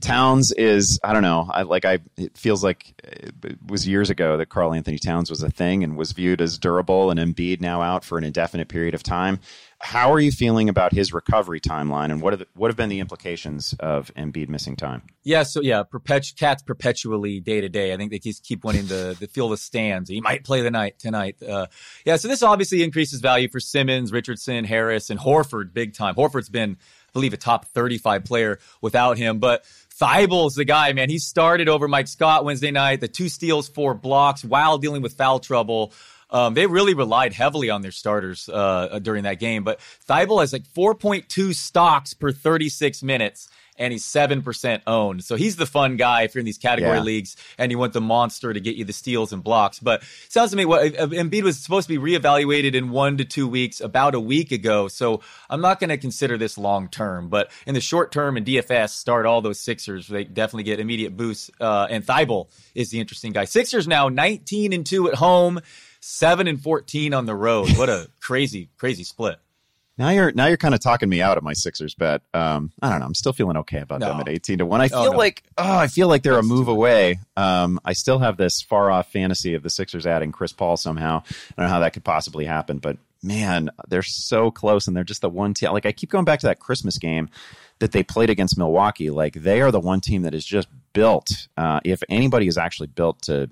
Towns 0.00 0.52
is 0.52 1.00
I 1.02 1.12
don't 1.14 1.22
know. 1.22 1.48
I 1.50 1.62
like 1.62 1.84
I 1.84 2.00
it 2.16 2.36
feels 2.36 2.62
like 2.62 2.94
it 3.04 3.58
was 3.66 3.88
years 3.88 4.10
ago 4.10 4.36
that 4.36 4.50
Karl 4.50 4.74
Anthony 4.74 4.98
Towns 4.98 5.30
was 5.30 5.42
a 5.42 5.50
thing 5.50 5.82
and 5.82 5.96
was 5.96 6.12
viewed 6.12 6.42
as 6.42 6.58
durable 6.58 7.10
and 7.10 7.18
Embiid 7.18 7.60
now 7.60 7.80
out 7.80 8.04
for 8.04 8.18
an 8.18 8.24
indefinite 8.24 8.68
period 8.68 8.94
of 8.94 9.02
time. 9.02 9.40
How 9.84 10.10
are 10.10 10.18
you 10.18 10.32
feeling 10.32 10.70
about 10.70 10.92
his 10.92 11.12
recovery 11.12 11.60
timeline 11.60 12.10
and 12.10 12.22
what 12.22 12.32
have 12.32 12.48
what 12.54 12.68
have 12.70 12.76
been 12.76 12.88
the 12.88 13.00
implications 13.00 13.74
of 13.78 14.10
Embiid 14.14 14.48
missing 14.48 14.76
time? 14.76 15.02
Yeah, 15.24 15.42
so 15.42 15.60
yeah, 15.60 15.82
perpetu- 15.82 16.34
cats 16.36 16.62
perpetually 16.62 17.38
day 17.38 17.60
to 17.60 17.68
day. 17.68 17.92
I 17.92 17.98
think 17.98 18.10
they 18.10 18.18
just 18.18 18.42
keep 18.42 18.64
wanting 18.64 18.86
to, 18.86 19.14
to 19.14 19.26
feel 19.26 19.50
the 19.50 19.58
stands. 19.58 20.08
He 20.08 20.22
might 20.22 20.42
play 20.42 20.62
the 20.62 20.70
night 20.70 20.98
tonight. 20.98 21.36
Uh, 21.42 21.66
yeah, 22.06 22.16
so 22.16 22.28
this 22.28 22.42
obviously 22.42 22.82
increases 22.82 23.20
value 23.20 23.46
for 23.48 23.60
Simmons, 23.60 24.10
Richardson, 24.10 24.64
Harris, 24.64 25.10
and 25.10 25.20
Horford 25.20 25.74
big 25.74 25.92
time. 25.92 26.14
Horford's 26.14 26.48
been 26.48 26.78
I 26.80 27.12
believe 27.12 27.34
a 27.34 27.36
top 27.36 27.66
35 27.66 28.24
player 28.24 28.58
without 28.80 29.18
him. 29.18 29.38
But 29.38 29.64
Thybulle's 30.00 30.54
the 30.54 30.64
guy, 30.64 30.92
man. 30.92 31.10
He 31.10 31.18
started 31.18 31.68
over 31.68 31.86
Mike 31.86 32.08
Scott 32.08 32.44
Wednesday 32.44 32.72
night, 32.72 33.00
the 33.00 33.08
two 33.08 33.28
steals, 33.28 33.68
four 33.68 33.94
blocks 33.94 34.44
while 34.44 34.78
dealing 34.78 35.02
with 35.02 35.12
foul 35.12 35.38
trouble. 35.38 35.92
Um, 36.34 36.54
they 36.54 36.66
really 36.66 36.94
relied 36.94 37.32
heavily 37.32 37.70
on 37.70 37.80
their 37.80 37.92
starters 37.92 38.48
uh, 38.48 38.98
during 39.00 39.22
that 39.22 39.38
game. 39.38 39.62
But 39.62 39.78
Thybulle 40.08 40.40
has 40.40 40.52
like 40.52 40.64
4.2 40.64 41.54
stocks 41.54 42.12
per 42.12 42.32
36 42.32 43.04
minutes 43.04 43.48
and 43.76 43.92
he's 43.92 44.04
7% 44.04 44.82
owned. 44.86 45.24
So 45.24 45.36
he's 45.36 45.56
the 45.56 45.66
fun 45.66 45.96
guy 45.96 46.22
if 46.22 46.34
you're 46.34 46.40
in 46.40 46.46
these 46.46 46.58
category 46.58 46.98
yeah. 46.98 47.02
leagues 47.02 47.36
and 47.58 47.72
you 47.72 47.78
want 47.78 47.92
the 47.92 48.00
monster 48.00 48.52
to 48.52 48.60
get 48.60 48.76
you 48.76 48.84
the 48.84 48.92
steals 48.92 49.32
and 49.32 49.42
blocks. 49.42 49.78
But 49.78 50.02
sounds 50.28 50.50
to 50.50 50.56
me 50.56 50.64
what 50.64 50.92
Embiid 50.92 51.42
was 51.42 51.58
supposed 51.58 51.88
to 51.88 52.00
be 52.00 52.12
reevaluated 52.12 52.74
in 52.74 52.90
one 52.90 53.16
to 53.18 53.24
two 53.24 53.48
weeks 53.48 53.80
about 53.80 54.14
a 54.14 54.20
week 54.20 54.52
ago. 54.52 54.88
So 54.88 55.22
I'm 55.50 55.60
not 55.60 55.80
going 55.80 55.90
to 55.90 55.98
consider 55.98 56.38
this 56.38 56.56
long 56.56 56.88
term. 56.88 57.28
But 57.28 57.50
in 57.66 57.74
the 57.74 57.80
short 57.80 58.12
term 58.12 58.36
in 58.36 58.44
DFS, 58.44 58.90
start 58.90 59.26
all 59.26 59.40
those 59.40 59.58
Sixers. 59.58 60.06
They 60.06 60.24
definitely 60.24 60.64
get 60.64 60.80
immediate 60.80 61.16
boosts. 61.16 61.50
Uh, 61.60 61.86
and 61.90 62.04
Thybulle 62.04 62.48
is 62.74 62.90
the 62.90 63.00
interesting 63.00 63.32
guy. 63.32 63.44
Sixers 63.44 63.88
now 63.88 64.08
19 64.08 64.72
and 64.72 64.86
2 64.86 65.08
at 65.08 65.14
home, 65.14 65.60
7 66.04 66.46
and 66.46 66.60
14 66.62 67.14
on 67.14 67.24
the 67.24 67.34
road. 67.34 67.78
What 67.78 67.88
a 67.88 68.10
crazy, 68.20 68.68
crazy 68.76 69.04
split. 69.04 69.38
Now 69.96 70.10
you're 70.10 70.32
now 70.32 70.46
you're 70.46 70.56
kind 70.56 70.74
of 70.74 70.80
talking 70.80 71.08
me 71.08 71.22
out 71.22 71.38
of 71.38 71.44
my 71.44 71.52
Sixers 71.54 71.94
bet. 71.94 72.20
Um, 72.34 72.72
I 72.82 72.90
don't 72.90 72.98
know. 72.98 73.06
I'm 73.06 73.14
still 73.14 73.32
feeling 73.32 73.56
okay 73.58 73.78
about 73.78 74.00
no. 74.00 74.08
them 74.08 74.20
at 74.20 74.28
18 74.28 74.58
to 74.58 74.66
one. 74.66 74.80
I 74.80 74.86
oh, 74.86 74.88
feel 74.88 74.98
oh, 74.98 75.12
no. 75.12 75.18
like 75.18 75.44
oh, 75.56 75.78
I 75.78 75.86
feel 75.86 76.08
like 76.08 76.22
they're 76.22 76.38
a 76.38 76.42
move 76.42 76.68
away. 76.68 77.20
Um, 77.36 77.80
I 77.84 77.94
still 77.94 78.18
have 78.18 78.36
this 78.36 78.60
far 78.60 78.90
off 78.90 79.10
fantasy 79.12 79.54
of 79.54 79.62
the 79.62 79.70
Sixers 79.70 80.04
adding 80.04 80.30
Chris 80.30 80.52
Paul 80.52 80.76
somehow. 80.76 81.22
I 81.22 81.54
don't 81.56 81.66
know 81.66 81.72
how 81.72 81.80
that 81.80 81.94
could 81.94 82.04
possibly 82.04 82.44
happen, 82.44 82.78
but 82.78 82.98
man, 83.22 83.70
they're 83.88 84.02
so 84.02 84.50
close, 84.50 84.88
and 84.88 84.96
they're 84.96 85.04
just 85.04 85.22
the 85.22 85.30
one 85.30 85.54
team. 85.54 85.72
Like 85.72 85.86
I 85.86 85.92
keep 85.92 86.10
going 86.10 86.24
back 86.24 86.40
to 86.40 86.48
that 86.48 86.58
Christmas 86.58 86.98
game 86.98 87.30
that 87.78 87.92
they 87.92 88.02
played 88.02 88.30
against 88.30 88.58
Milwaukee. 88.58 89.10
Like 89.10 89.34
they 89.34 89.62
are 89.62 89.70
the 89.70 89.80
one 89.80 90.00
team 90.00 90.22
that 90.22 90.34
is 90.34 90.44
just 90.44 90.68
built. 90.92 91.48
Uh, 91.56 91.80
if 91.84 92.02
anybody 92.10 92.48
is 92.48 92.58
actually 92.58 92.88
built 92.88 93.22
to 93.22 93.48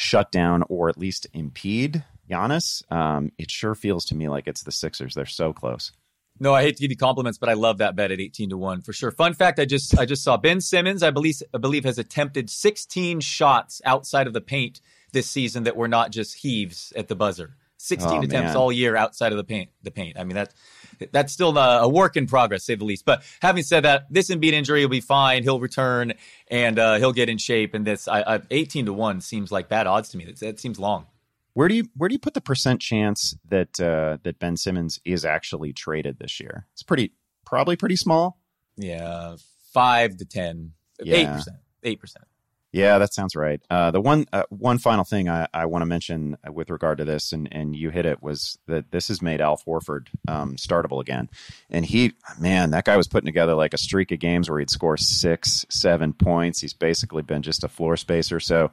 shut 0.00 0.32
down 0.32 0.64
or 0.70 0.88
at 0.88 0.96
least 0.96 1.26
impede 1.34 2.02
Giannis, 2.28 2.90
um, 2.90 3.32
it 3.36 3.50
sure 3.50 3.74
feels 3.74 4.06
to 4.06 4.14
me 4.14 4.28
like 4.28 4.46
it's 4.46 4.62
the 4.62 4.72
Sixers. 4.72 5.14
They're 5.14 5.26
so 5.26 5.52
close. 5.52 5.92
No, 6.42 6.54
I 6.54 6.62
hate 6.62 6.76
to 6.76 6.80
give 6.80 6.90
you 6.90 6.96
compliments, 6.96 7.36
but 7.36 7.50
I 7.50 7.52
love 7.52 7.78
that 7.78 7.96
bet 7.96 8.10
at 8.10 8.18
eighteen 8.18 8.48
to 8.48 8.56
one 8.56 8.80
for 8.80 8.94
sure. 8.94 9.10
Fun 9.10 9.34
fact: 9.34 9.58
I 9.58 9.66
just 9.66 9.98
I 9.98 10.06
just 10.06 10.24
saw 10.24 10.38
Ben 10.38 10.62
Simmons. 10.62 11.02
I 11.02 11.10
believe 11.10 11.42
I 11.52 11.58
believe 11.58 11.84
has 11.84 11.98
attempted 11.98 12.48
sixteen 12.48 13.20
shots 13.20 13.82
outside 13.84 14.26
of 14.26 14.32
the 14.32 14.40
paint 14.40 14.80
this 15.12 15.28
season 15.28 15.64
that 15.64 15.76
were 15.76 15.88
not 15.88 16.12
just 16.12 16.38
heaves 16.38 16.94
at 16.96 17.08
the 17.08 17.14
buzzer. 17.14 17.56
Sixteen 17.76 18.20
oh, 18.20 18.22
attempts 18.22 18.54
man. 18.54 18.56
all 18.56 18.72
year 18.72 18.96
outside 18.96 19.32
of 19.32 19.36
the 19.36 19.44
paint. 19.44 19.68
The 19.82 19.90
paint. 19.90 20.18
I 20.18 20.24
mean 20.24 20.36
that 20.36 20.54
that's 21.12 21.32
still 21.32 21.56
a, 21.56 21.88
work 21.88 22.16
in 22.16 22.26
progress, 22.26 22.64
say 22.64 22.74
the 22.74 22.84
least. 22.84 23.04
But 23.04 23.22
having 23.42 23.62
said 23.62 23.84
that, 23.84 24.06
this 24.10 24.30
Embiid 24.30 24.52
injury 24.52 24.82
will 24.82 24.90
be 24.90 25.00
fine. 25.00 25.42
He'll 25.42 25.60
return 25.60 26.14
and 26.48 26.78
uh, 26.78 26.96
he'll 26.96 27.12
get 27.12 27.28
in 27.28 27.38
shape. 27.38 27.74
And 27.74 27.86
this 27.86 28.08
I, 28.08 28.20
I, 28.22 28.40
eighteen 28.50 28.86
to 28.86 28.92
one 28.92 29.20
seems 29.20 29.50
like 29.50 29.68
bad 29.68 29.86
odds 29.86 30.10
to 30.10 30.16
me. 30.16 30.24
That, 30.26 30.40
that 30.40 30.60
seems 30.60 30.78
long. 30.78 31.06
Where 31.54 31.68
do 31.68 31.74
you 31.74 31.88
where 31.96 32.08
do 32.08 32.14
you 32.14 32.18
put 32.18 32.34
the 32.34 32.40
percent 32.40 32.80
chance 32.80 33.34
that 33.48 33.80
uh, 33.80 34.18
that 34.22 34.38
Ben 34.38 34.56
Simmons 34.56 35.00
is 35.04 35.24
actually 35.24 35.72
traded 35.72 36.18
this 36.18 36.38
year? 36.38 36.66
It's 36.72 36.82
pretty 36.82 37.12
probably 37.44 37.76
pretty 37.76 37.96
small. 37.96 38.38
Yeah, 38.76 39.36
five 39.72 40.16
to 40.18 40.24
ten, 40.24 40.72
eight 41.04 41.26
percent, 41.26 41.56
eight 41.82 42.00
percent. 42.00 42.24
Yeah, 42.72 42.98
that 42.98 43.12
sounds 43.12 43.34
right. 43.34 43.60
Uh, 43.68 43.90
the 43.90 44.00
one 44.00 44.26
uh, 44.32 44.44
one 44.48 44.78
final 44.78 45.02
thing 45.02 45.28
I, 45.28 45.48
I 45.52 45.66
want 45.66 45.82
to 45.82 45.86
mention 45.86 46.36
with 46.52 46.70
regard 46.70 46.98
to 46.98 47.04
this, 47.04 47.32
and, 47.32 47.48
and 47.50 47.74
you 47.74 47.90
hit 47.90 48.06
it, 48.06 48.22
was 48.22 48.58
that 48.68 48.92
this 48.92 49.08
has 49.08 49.20
made 49.20 49.40
Al 49.40 49.56
Horford 49.56 50.06
um, 50.28 50.54
startable 50.54 51.00
again. 51.00 51.28
And 51.68 51.84
he, 51.84 52.12
man, 52.38 52.70
that 52.70 52.84
guy 52.84 52.96
was 52.96 53.08
putting 53.08 53.26
together 53.26 53.54
like 53.54 53.74
a 53.74 53.78
streak 53.78 54.12
of 54.12 54.20
games 54.20 54.48
where 54.48 54.60
he'd 54.60 54.70
score 54.70 54.96
six, 54.96 55.66
seven 55.68 56.12
points. 56.12 56.60
He's 56.60 56.72
basically 56.72 57.22
been 57.22 57.42
just 57.42 57.64
a 57.64 57.68
floor 57.68 57.96
spacer. 57.96 58.38
So 58.38 58.70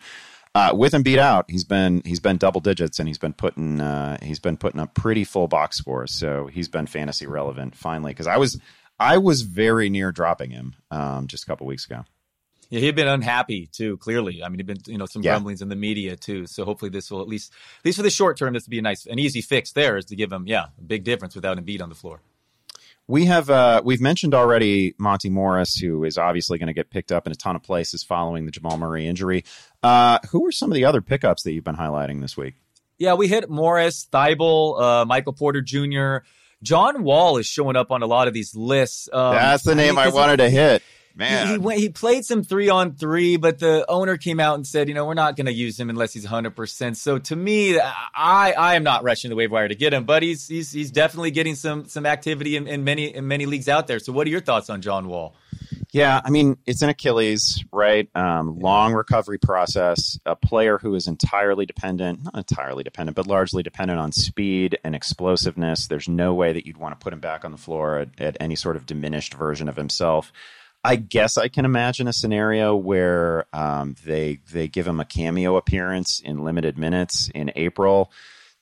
uh, 0.53 0.71
with 0.75 1.03
beat 1.03 1.19
out, 1.19 1.45
he's 1.49 1.63
been 1.63 2.03
he's 2.05 2.19
been 2.19 2.37
double 2.37 2.61
digits 2.61 2.99
and 2.99 3.07
he's 3.07 3.17
been 3.17 3.33
putting 3.33 3.81
uh, 3.81 4.17
he's 4.21 4.39
been 4.39 4.57
putting 4.57 4.79
up 4.79 4.93
pretty 4.93 5.23
full 5.23 5.47
box 5.47 5.77
scores. 5.77 6.11
So 6.11 6.47
he's 6.47 6.67
been 6.67 6.85
fantasy 6.85 7.25
relevant 7.25 7.75
finally. 7.75 8.11
Because 8.11 8.27
I 8.27 8.37
was 8.37 8.59
I 8.99 9.17
was 9.17 9.41
very 9.41 9.89
near 9.89 10.11
dropping 10.11 10.51
him 10.51 10.75
um, 10.91 11.27
just 11.27 11.43
a 11.43 11.47
couple 11.47 11.65
weeks 11.65 11.85
ago. 11.85 12.05
Yeah, 12.69 12.79
he'd 12.81 12.95
been 12.95 13.07
unhappy 13.07 13.69
too. 13.71 13.97
Clearly, 13.97 14.43
I 14.43 14.49
mean, 14.49 14.59
he'd 14.59 14.65
been 14.65 14.81
you 14.87 14.97
know 14.97 15.05
some 15.05 15.21
yeah. 15.21 15.31
grumblings 15.31 15.61
in 15.61 15.69
the 15.69 15.75
media 15.75 16.15
too. 16.15 16.47
So 16.47 16.65
hopefully, 16.65 16.89
this 16.89 17.09
will 17.09 17.21
at 17.21 17.27
least 17.27 17.53
at 17.79 17.85
least 17.85 17.97
for 17.97 18.03
the 18.03 18.09
short 18.09 18.37
term, 18.37 18.53
this 18.53 18.65
will 18.65 18.71
be 18.71 18.79
a 18.79 18.81
nice 18.81 19.05
an 19.05 19.19
easy 19.19 19.41
fix. 19.41 19.71
There 19.71 19.97
is 19.97 20.05
to 20.05 20.15
give 20.15 20.31
him 20.31 20.47
yeah 20.47 20.67
a 20.77 20.83
big 20.83 21.03
difference 21.03 21.35
without 21.35 21.57
Embiid 21.57 21.81
on 21.81 21.89
the 21.89 21.95
floor. 21.95 22.21
We 23.09 23.25
have 23.25 23.49
uh, 23.49 23.81
we've 23.85 24.01
mentioned 24.01 24.33
already 24.33 24.93
Monte 24.97 25.29
Morris, 25.29 25.77
who 25.77 26.03
is 26.03 26.17
obviously 26.17 26.57
going 26.57 26.67
to 26.67 26.73
get 26.73 26.89
picked 26.89 27.13
up 27.13 27.25
in 27.25 27.31
a 27.31 27.35
ton 27.35 27.55
of 27.55 27.63
places 27.63 28.03
following 28.03 28.45
the 28.45 28.51
Jamal 28.51 28.77
Murray 28.77 29.07
injury. 29.07 29.45
Uh, 29.81 30.19
who 30.31 30.45
are 30.45 30.51
some 30.51 30.69
of 30.69 30.75
the 30.75 30.83
other 30.83 31.01
pickups 31.01 31.43
that 31.43 31.53
you've 31.53 31.63
been 31.63 31.77
highlighting 31.77 32.19
this 32.19 32.35
week? 32.35 32.55
Yeah, 32.97 33.13
we 33.13 33.29
hit 33.29 33.49
Morris, 33.49 34.07
Thybulle, 34.11 34.81
uh, 34.81 35.05
Michael 35.05 35.31
Porter 35.31 35.61
Jr. 35.61 36.25
John 36.63 37.03
Wall 37.03 37.37
is 37.37 37.45
showing 37.45 37.75
up 37.75 37.91
on 37.91 38.01
a 38.01 38.07
lot 38.07 38.27
of 38.27 38.33
these 38.33 38.55
lists. 38.55 39.07
Um, 39.13 39.35
That's 39.35 39.63
the 39.63 39.75
name 39.75 39.97
I, 39.97 40.05
I 40.05 40.07
wanted 40.09 40.37
to 40.37 40.49
hit. 40.49 40.83
Man, 41.17 41.47
he, 41.47 41.53
he, 41.53 41.57
went, 41.57 41.79
he 41.79 41.89
played 41.89 42.25
some 42.25 42.43
three 42.43 42.69
on 42.69 42.93
three, 42.93 43.37
but 43.37 43.57
the 43.57 43.89
owner 43.89 44.17
came 44.17 44.39
out 44.39 44.53
and 44.53 44.67
said, 44.67 44.87
you 44.87 44.93
know, 44.93 45.05
we're 45.05 45.15
not 45.15 45.35
going 45.35 45.47
to 45.47 45.53
use 45.53 45.79
him 45.79 45.89
unless 45.89 46.13
he's 46.13 46.25
100. 46.25 46.55
percent 46.55 46.95
So 46.95 47.17
to 47.17 47.35
me, 47.35 47.79
I 47.79 48.53
I 48.55 48.75
am 48.75 48.83
not 48.83 49.03
rushing 49.03 49.29
the 49.29 49.35
waiver 49.35 49.53
wire 49.53 49.67
to 49.67 49.75
get 49.75 49.93
him, 49.93 50.05
but 50.05 50.21
he's 50.21 50.47
he's 50.47 50.71
he's 50.71 50.91
definitely 50.91 51.31
getting 51.31 51.55
some 51.55 51.85
some 51.85 52.05
activity 52.05 52.55
in, 52.55 52.67
in 52.67 52.83
many 52.83 53.15
in 53.15 53.27
many 53.27 53.47
leagues 53.47 53.67
out 53.67 53.87
there. 53.87 53.97
So 53.97 54.13
what 54.13 54.27
are 54.27 54.29
your 54.29 54.41
thoughts 54.41 54.69
on 54.69 54.81
John 54.83 55.07
Wall? 55.07 55.35
Yeah, 55.91 56.21
I 56.23 56.29
mean, 56.29 56.57
it's 56.67 56.81
an 56.81 56.89
Achilles, 56.89 57.63
right? 57.71 58.07
Um, 58.15 58.59
long 58.59 58.93
recovery 58.93 59.39
process. 59.39 60.19
A 60.25 60.35
player 60.35 60.77
who 60.77 60.93
is 60.93 61.07
entirely 61.07 61.65
dependent, 61.65 62.23
not 62.25 62.35
entirely 62.35 62.83
dependent, 62.83 63.15
but 63.15 63.25
largely 63.25 63.63
dependent 63.63 63.99
on 63.99 64.11
speed 64.11 64.77
and 64.83 64.93
explosiveness. 64.93 65.87
There's 65.87 66.07
no 66.09 66.33
way 66.33 66.53
that 66.53 66.67
you'd 66.67 66.77
want 66.77 66.99
to 66.99 67.03
put 67.03 67.13
him 67.13 67.19
back 67.19 67.45
on 67.45 67.51
the 67.51 67.57
floor 67.57 67.99
at, 67.99 68.09
at 68.19 68.37
any 68.39 68.55
sort 68.55 68.75
of 68.75 68.85
diminished 68.85 69.33
version 69.33 69.69
of 69.69 69.77
himself. 69.77 70.31
I 70.87 70.95
guess 70.95 71.37
I 71.37 71.49
can 71.49 71.65
imagine 71.65 72.07
a 72.07 72.13
scenario 72.13 72.73
where 72.73 73.45
um, 73.51 73.97
they 74.05 74.39
they 74.53 74.69
give 74.69 74.87
him 74.87 75.01
a 75.01 75.05
cameo 75.05 75.57
appearance 75.57 76.21
in 76.21 76.45
limited 76.45 76.77
minutes 76.77 77.29
in 77.35 77.51
April, 77.57 78.09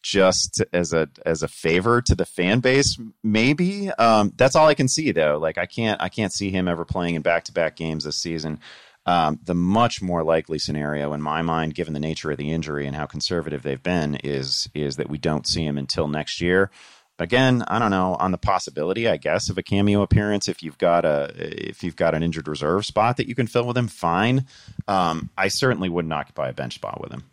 just 0.02 0.64
as 0.74 0.92
a 0.92 1.08
as 1.24 1.44
a 1.44 1.48
favor 1.48 2.02
to 2.02 2.16
the 2.16 2.26
fan 2.26 2.62
base. 2.62 2.98
Maybe 3.24 3.92
um, 3.92 4.34
that's 4.36 4.56
all 4.56 4.66
I 4.66 4.74
can 4.74 4.88
see 4.88 5.12
though. 5.12 5.38
Like 5.38 5.60
I 5.60 5.68
can't 5.68 6.02
I 6.02 6.10
can't 6.10 6.34
see 6.34 6.50
him 6.50 6.68
ever 6.68 6.84
playing 6.84 7.14
in 7.14 7.22
back 7.22 7.44
to 7.44 7.52
back 7.52 7.76
games 7.76 8.06
this 8.06 8.18
season. 8.18 8.60
Um, 9.06 9.40
the 9.44 9.54
much 9.54 10.02
more 10.02 10.24
likely 10.24 10.58
scenario 10.58 11.14
in 11.14 11.22
my 11.22 11.44
mind, 11.44 11.76
given 11.76 11.94
the 11.94 12.00
nature 12.00 12.32
of 12.32 12.38
the 12.38 12.52
injury 12.52 12.88
and 12.88 12.96
how 12.96 13.06
conservative 13.06 13.62
they've 13.62 13.84
been, 13.84 14.16
is 14.24 14.68
is 14.74 14.96
that 14.96 15.12
we 15.12 15.20
don't 15.20 15.46
see 15.46 15.64
him 15.64 15.78
until 15.78 16.08
next 16.08 16.42
year 16.42 16.72
again, 17.20 17.64
I 17.68 17.80
don't 17.80 17.92
know 17.92 18.16
on 18.16 18.32
the 18.32 18.38
possibility, 18.38 19.08
I 19.08 19.18
guess, 19.18 19.50
of 19.50 19.58
a 19.58 19.64
cameo 19.64 20.02
appearance. 20.02 20.48
If 20.48 20.64
you've 20.64 20.78
got 20.78 21.06
a 21.06 21.32
if 21.36 21.84
you've 21.84 21.96
got 21.96 22.16
an 22.16 22.24
injured 22.24 22.48
reserve 22.48 22.86
spot 22.86 23.18
that 23.18 23.28
you 23.28 23.36
can 23.36 23.48
fill 23.48 23.66
with 23.66 23.78
him, 23.78 23.88
fine. 23.88 24.46
Um, 24.88 25.30
I 25.38 25.48
certainly 25.48 25.90
wouldn't 25.90 26.14
occupy 26.14 26.50
a 26.50 26.54
bench 26.54 26.76
spot 26.76 27.02
with 27.02 27.12
him. 27.12 27.24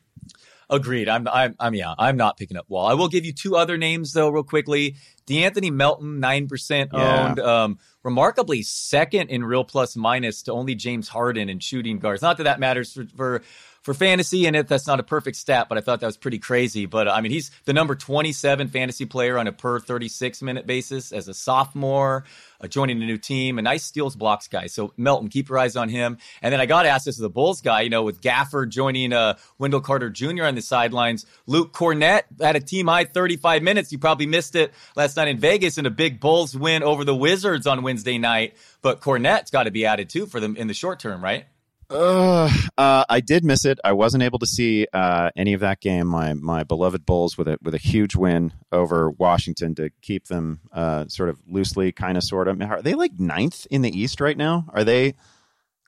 Agreed. 0.71 1.07
I'm, 1.07 1.29
I'm, 1.29 1.55
I'm, 1.61 1.75
yeah, 1.75 1.95
I'm 1.99 2.16
not 2.16 2.38
picking 2.38 2.57
up 2.57 2.64
Wall. 2.66 2.87
I 2.87 2.95
will 2.95 3.09
give 3.09 3.27
you 3.27 3.33
two 3.35 3.57
other 3.57 3.77
names 3.77 4.14
though, 4.14 4.31
real 4.31 4.42
quickly. 4.42 4.97
De'Anthony 5.26 5.72
Melton, 5.72 6.20
nine 6.20 6.48
percent 6.48 6.90
owned. 6.92 7.40
Um, 7.40 7.78
remarkably 8.02 8.62
second 8.62 9.30
in 9.30 9.44
real 9.44 9.64
plus 9.64 9.96
minus 9.96 10.42
to 10.42 10.52
only 10.52 10.74
James 10.74 11.08
Harden 11.08 11.48
in 11.48 11.61
shooting 11.61 11.98
guards. 11.98 12.22
Not 12.22 12.38
that 12.38 12.44
that 12.44 12.61
matters 12.61 12.92
for, 12.92 13.06
for 13.16 13.42
for 13.82 13.94
fantasy, 13.94 14.46
and 14.46 14.54
it, 14.54 14.68
that's 14.68 14.87
not 14.87 15.00
a 15.00 15.02
perfect 15.02 15.37
stat, 15.37 15.68
but 15.68 15.76
I 15.76 15.80
thought 15.80 16.00
that 16.00 16.06
was 16.06 16.16
pretty 16.16 16.38
crazy. 16.38 16.87
But 16.87 17.08
I 17.08 17.20
mean, 17.20 17.32
he's 17.32 17.50
the 17.64 17.72
number 17.72 17.96
27 17.96 18.68
fantasy 18.68 19.06
player 19.06 19.38
on 19.38 19.48
a 19.48 19.52
per 19.52 19.80
36 19.80 20.40
minute 20.40 20.66
basis 20.66 21.11
as 21.11 21.26
a 21.26 21.35
sophomore, 21.35 22.24
uh, 22.61 22.68
joining 22.68 23.02
a 23.02 23.06
new 23.06 23.18
team. 23.18 23.58
A 23.58 23.62
nice 23.62 23.82
steals 23.82 24.14
blocks 24.14 24.46
guy. 24.46 24.68
So 24.68 24.92
Melton, 24.96 25.28
keep 25.28 25.48
your 25.48 25.58
eyes 25.58 25.74
on 25.74 25.88
him. 25.88 26.18
And 26.42 26.52
then 26.52 26.61
I 26.61 26.66
got 26.66 26.87
asked 26.87 27.06
this 27.06 27.18
as 27.18 27.24
a 27.24 27.28
Bulls 27.28 27.61
guy, 27.61 27.80
you 27.80 27.90
know, 27.90 28.04
with 28.04 28.20
Gafford 28.20 28.68
joining 28.68 29.12
uh, 29.12 29.37
Wendell 29.58 29.80
Carter 29.80 30.11
Jr. 30.11 30.44
on 30.44 30.54
the 30.54 30.62
sidelines. 30.62 31.26
Luke 31.46 31.72
Kornet 31.72 32.22
had 32.40 32.54
a 32.54 32.61
team 32.61 32.87
high 32.87 33.04
35 33.04 33.62
minutes. 33.64 33.90
You 33.90 33.98
probably 33.98 34.26
missed 34.26 34.54
it 34.54 34.72
last 34.94 35.12
night 35.16 35.29
in 35.29 35.38
Vegas 35.38 35.79
in 35.79 35.87
a 35.87 35.90
big 35.90 36.20
Bulls 36.20 36.57
win 36.57 36.83
over 36.83 37.05
the 37.05 37.14
Wizards 37.14 37.66
on 37.66 37.83
Wednesday 37.83 38.18
night. 38.18 38.57
But 38.81 39.01
Kornet's 39.01 39.51
got 39.51 39.64
to 39.64 39.70
be 39.70 39.87
added 39.87 40.09
too 40.09 40.27
for 40.27 40.40
them 40.40 40.57
in 40.57 40.66
the 40.66 40.75
short 40.75 41.01
term, 41.01 41.22
right? 41.22 41.46
Uh, 41.90 42.51
uh, 42.79 43.05
I 43.09 43.20
did 43.20 43.44
miss 43.44 43.64
it. 43.66 43.79
I 43.85 43.92
wasn't 43.92 44.22
able 44.22 44.38
to 44.38 44.46
see 44.46 44.87
uh, 44.92 45.31
any 45.37 45.53
of 45.53 45.61
that 45.61 45.81
game. 45.81 46.07
My 46.07 46.33
my 46.33 46.64
beloved 46.64 47.05
Bulls 47.05 47.37
with 47.37 47.48
a 47.48 47.59
with 47.62 47.75
a 47.75 47.79
huge 47.79 48.16
win 48.16 48.53
over 48.70 49.11
Washington 49.11 49.75
to 49.75 49.90
keep 50.01 50.27
them 50.27 50.61
uh, 50.72 51.07
sort 51.09 51.29
of 51.29 51.38
loosely, 51.46 51.92
kind 51.92 52.16
of, 52.16 52.25
sort 52.25 52.48
of. 52.48 52.61
Are 52.62 52.81
they 52.81 52.94
like 52.94 53.12
ninth 53.18 53.66
in 53.70 53.83
the 53.83 53.90
East 53.90 54.20
right 54.20 54.37
now? 54.37 54.66
Are 54.72 54.85
they? 54.85 55.14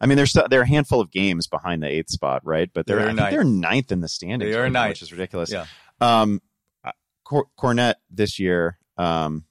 I 0.01 0.07
mean, 0.07 0.17
there's 0.17 0.37
they're 0.51 0.63
a 0.63 0.69
handful 0.69 1.01
of 1.01 1.11
games 1.11 1.47
behind 1.47 1.83
the 1.83 1.89
eighth 1.89 2.11
spot, 2.11 2.43
right? 2.45 2.69
But 2.73 2.87
they're, 2.87 2.99
they're 2.99 3.13
ninth. 3.15 3.31
they're 3.31 3.45
ninth 3.45 3.91
in 3.91 4.01
the 4.01 4.09
standings. 4.09 4.53
They 4.53 4.59
are 4.59 4.69
ninth, 4.69 4.91
which 4.91 5.03
is 5.03 5.13
ridiculous. 5.13 5.51
Yeah. 5.51 5.65
Um, 6.01 6.43
uh, 6.85 6.93
Cor- 7.25 7.47
Kornet 7.59 7.95
this 8.11 8.39
year. 8.39 8.79
Um, 8.97 9.45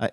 I, 0.00 0.10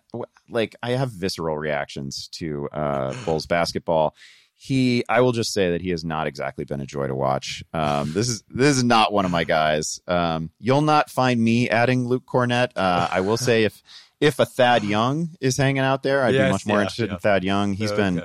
like 0.50 0.76
I 0.82 0.92
have 0.92 1.12
visceral 1.12 1.58
reactions 1.58 2.28
to 2.34 2.68
uh, 2.72 3.14
Bulls 3.26 3.46
basketball 3.46 4.16
he 4.58 5.04
i 5.10 5.20
will 5.20 5.34
just 5.34 5.54
say 5.54 5.72
that 5.72 5.82
he 5.82 5.90
has 5.90 6.06
not 6.06 6.28
exactly 6.28 6.64
been 6.64 6.80
a 6.80 6.86
joy 6.86 7.06
to 7.08 7.14
watch 7.14 7.62
um, 7.74 8.14
this 8.14 8.30
is 8.30 8.42
this 8.50 8.78
is 8.78 8.84
not 8.84 9.12
one 9.12 9.26
of 9.26 9.32
my 9.32 9.44
guys 9.44 10.00
um, 10.08 10.50
you'll 10.60 10.82
not 10.82 11.10
find 11.10 11.42
me 11.42 11.70
adding 11.70 12.08
luke 12.08 12.24
Kornet. 12.26 12.72
uh, 12.76 13.08
i 13.12 13.20
will 13.20 13.38
say 13.38 13.66
if 13.66 13.84
if 14.22 14.40
a 14.40 14.46
thad 14.46 14.84
young 14.86 15.30
is 15.42 15.58
hanging 15.58 15.84
out 15.84 16.04
there 16.04 16.24
i'd 16.24 16.34
yes, 16.34 16.48
be 16.48 16.52
much 16.52 16.66
more 16.66 16.78
yeah, 16.78 16.84
interested 16.84 17.10
yeah. 17.10 17.14
in 17.16 17.20
thad 17.20 17.44
young 17.44 17.74
He's 17.74 17.92
Okay. 17.92 18.02
been 18.02 18.24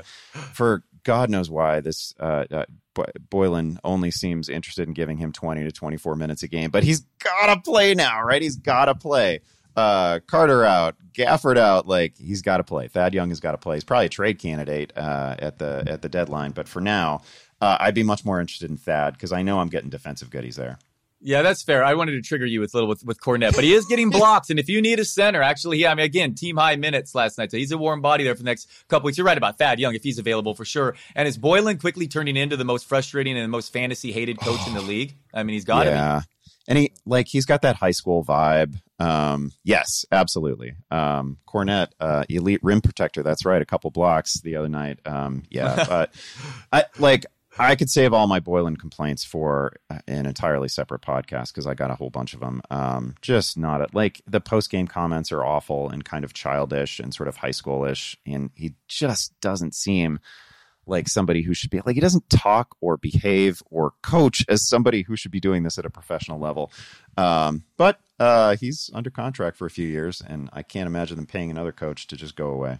for 0.54 0.84
god 1.02 1.30
knows 1.30 1.50
why 1.50 1.80
this 1.80 2.14
uh, 2.20 2.44
uh, 2.52 2.64
Boylen 2.94 3.78
only 3.84 4.10
seems 4.10 4.48
interested 4.48 4.86
in 4.86 4.94
giving 4.94 5.16
him 5.18 5.32
20 5.32 5.64
to 5.64 5.72
24 5.72 6.16
minutes 6.16 6.42
a 6.42 6.48
game, 6.48 6.70
but 6.70 6.82
he's 6.82 7.06
got 7.22 7.54
to 7.54 7.60
play 7.60 7.94
now, 7.94 8.20
right? 8.22 8.42
He's 8.42 8.56
got 8.56 8.86
to 8.86 8.94
play. 8.96 9.40
Uh, 9.76 10.20
Carter 10.26 10.64
out, 10.64 10.96
Gafford 11.12 11.56
out. 11.56 11.86
Like 11.86 12.16
he's 12.16 12.42
got 12.42 12.58
to 12.58 12.64
play. 12.64 12.88
Thad 12.88 13.14
Young 13.14 13.28
has 13.28 13.40
got 13.40 13.52
to 13.52 13.58
play. 13.58 13.76
He's 13.76 13.84
probably 13.84 14.06
a 14.06 14.10
trade 14.10 14.38
candidate 14.38 14.92
uh, 14.96 15.36
at 15.38 15.58
the 15.58 15.84
at 15.86 16.02
the 16.02 16.08
deadline, 16.08 16.52
but 16.52 16.68
for 16.68 16.80
now, 16.80 17.22
uh, 17.60 17.76
I'd 17.80 17.94
be 17.94 18.02
much 18.02 18.24
more 18.24 18.40
interested 18.40 18.70
in 18.70 18.76
Thad 18.76 19.14
because 19.14 19.32
I 19.32 19.42
know 19.42 19.60
I'm 19.60 19.68
getting 19.68 19.90
defensive 19.90 20.30
goodies 20.30 20.56
there. 20.56 20.78
Yeah, 21.22 21.42
that's 21.42 21.62
fair. 21.62 21.84
I 21.84 21.94
wanted 21.94 22.12
to 22.12 22.22
trigger 22.22 22.46
you 22.46 22.60
with 22.60 22.72
little 22.72 22.88
with, 22.88 23.04
with 23.04 23.20
Kornet, 23.20 23.54
but 23.54 23.62
he 23.62 23.74
is 23.74 23.84
getting 23.84 24.08
blocks. 24.08 24.48
And 24.48 24.58
if 24.58 24.70
you 24.70 24.80
need 24.80 24.98
a 25.00 25.04
center, 25.04 25.42
actually, 25.42 25.76
yeah, 25.76 25.90
I 25.90 25.94
mean, 25.94 26.06
again, 26.06 26.34
team 26.34 26.56
high 26.56 26.76
minutes 26.76 27.14
last 27.14 27.36
night. 27.36 27.50
So 27.50 27.58
he's 27.58 27.72
a 27.72 27.78
warm 27.78 28.00
body 28.00 28.24
there 28.24 28.34
for 28.34 28.42
the 28.42 28.46
next 28.46 28.70
couple 28.88 29.06
weeks. 29.06 29.18
You're 29.18 29.26
right 29.26 29.36
about 29.36 29.58
Thad 29.58 29.78
Young 29.78 29.94
if 29.94 30.02
he's 30.02 30.18
available 30.18 30.54
for 30.54 30.64
sure. 30.64 30.96
And 31.14 31.28
is 31.28 31.36
Boylen 31.36 31.78
quickly 31.78 32.08
turning 32.08 32.38
into 32.38 32.56
the 32.56 32.64
most 32.64 32.88
frustrating 32.88 33.36
and 33.36 33.44
the 33.44 33.48
most 33.48 33.70
fantasy 33.70 34.12
hated 34.12 34.40
coach 34.40 34.66
in 34.66 34.72
the 34.72 34.80
league? 34.80 35.14
I 35.34 35.42
mean, 35.42 35.52
he's 35.52 35.66
got 35.66 35.84
to 35.84 35.90
yeah. 35.90 36.22
And 36.70 36.78
he 36.78 36.92
like 37.04 37.26
he's 37.26 37.46
got 37.46 37.62
that 37.62 37.74
high 37.74 37.90
school 37.90 38.24
vibe. 38.24 38.76
Um, 39.00 39.50
yes, 39.64 40.04
absolutely. 40.12 40.74
Um, 40.88 41.38
Kornet, 41.48 41.88
uh, 41.98 42.22
elite 42.28 42.60
rim 42.62 42.80
protector. 42.80 43.24
That's 43.24 43.44
right. 43.44 43.60
A 43.60 43.66
couple 43.66 43.90
blocks 43.90 44.40
the 44.40 44.54
other 44.54 44.68
night. 44.68 45.00
Um, 45.04 45.42
yeah, 45.50 45.84
but 45.88 46.14
I 46.72 46.84
like 47.00 47.26
I 47.58 47.74
could 47.74 47.90
save 47.90 48.12
all 48.12 48.28
my 48.28 48.38
Boylen 48.38 48.78
complaints 48.78 49.24
for 49.24 49.72
an 50.06 50.26
entirely 50.26 50.68
separate 50.68 51.02
podcast 51.02 51.48
because 51.48 51.66
I 51.66 51.74
got 51.74 51.90
a 51.90 51.96
whole 51.96 52.10
bunch 52.10 52.34
of 52.34 52.40
them. 52.40 52.62
Um, 52.70 53.16
just 53.20 53.58
not 53.58 53.80
a, 53.80 53.88
like 53.92 54.22
the 54.28 54.40
post 54.40 54.70
game 54.70 54.86
comments 54.86 55.32
are 55.32 55.44
awful 55.44 55.90
and 55.90 56.04
kind 56.04 56.24
of 56.24 56.34
childish 56.34 57.00
and 57.00 57.12
sort 57.12 57.28
of 57.28 57.36
high 57.36 57.50
schoolish, 57.50 58.16
and 58.24 58.50
he 58.54 58.74
just 58.86 59.38
doesn't 59.40 59.74
seem 59.74 60.20
like 60.86 61.08
somebody 61.08 61.42
who 61.42 61.54
should 61.54 61.70
be 61.70 61.80
like 61.84 61.94
he 61.94 62.00
doesn't 62.00 62.28
talk 62.30 62.76
or 62.80 62.96
behave 62.96 63.62
or 63.70 63.92
coach 64.02 64.44
as 64.48 64.66
somebody 64.68 65.02
who 65.02 65.16
should 65.16 65.30
be 65.30 65.40
doing 65.40 65.62
this 65.62 65.78
at 65.78 65.86
a 65.86 65.90
professional 65.90 66.38
level. 66.38 66.72
Um, 67.16 67.64
but 67.76 68.00
uh, 68.18 68.56
he's 68.56 68.90
under 68.92 69.10
contract 69.10 69.56
for 69.56 69.66
a 69.66 69.70
few 69.70 69.86
years, 69.86 70.22
and 70.26 70.50
I 70.52 70.62
can't 70.62 70.86
imagine 70.86 71.16
them 71.16 71.26
paying 71.26 71.50
another 71.50 71.72
coach 71.72 72.06
to 72.08 72.16
just 72.16 72.36
go 72.36 72.48
away. 72.48 72.78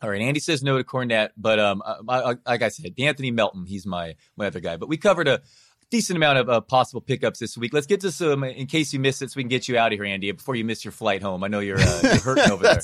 All 0.00 0.10
right, 0.10 0.20
Andy 0.20 0.40
says 0.40 0.62
no 0.62 0.78
to 0.78 0.84
Kornet, 0.84 1.30
but 1.36 1.58
um, 1.58 1.82
I, 2.08 2.20
I, 2.20 2.34
like 2.46 2.62
I 2.62 2.68
said, 2.68 2.94
Anthony 2.98 3.32
Melton, 3.32 3.66
he's 3.66 3.84
my 3.84 4.14
my 4.36 4.46
other 4.46 4.60
guy. 4.60 4.76
But 4.76 4.88
we 4.88 4.96
covered 4.96 5.26
a 5.26 5.40
decent 5.90 6.16
amount 6.16 6.38
of 6.38 6.48
uh, 6.48 6.60
possible 6.60 7.00
pickups 7.00 7.40
this 7.40 7.56
week. 7.56 7.72
Let's 7.72 7.86
get 7.86 8.00
to 8.02 8.12
some 8.12 8.44
in 8.44 8.66
case 8.66 8.92
you 8.92 9.00
missed 9.00 9.22
it, 9.22 9.30
so 9.30 9.38
we 9.38 9.42
can 9.42 9.48
get 9.48 9.68
you 9.68 9.76
out 9.76 9.92
of 9.92 9.98
here, 9.98 10.04
Andy, 10.04 10.30
before 10.30 10.54
you 10.54 10.64
miss 10.64 10.84
your 10.84 10.92
flight 10.92 11.22
home. 11.22 11.42
I 11.42 11.48
know 11.48 11.60
you're, 11.60 11.80
uh, 11.80 12.00
you're 12.02 12.20
hurting 12.20 12.50
over 12.50 12.62
there. 12.62 12.80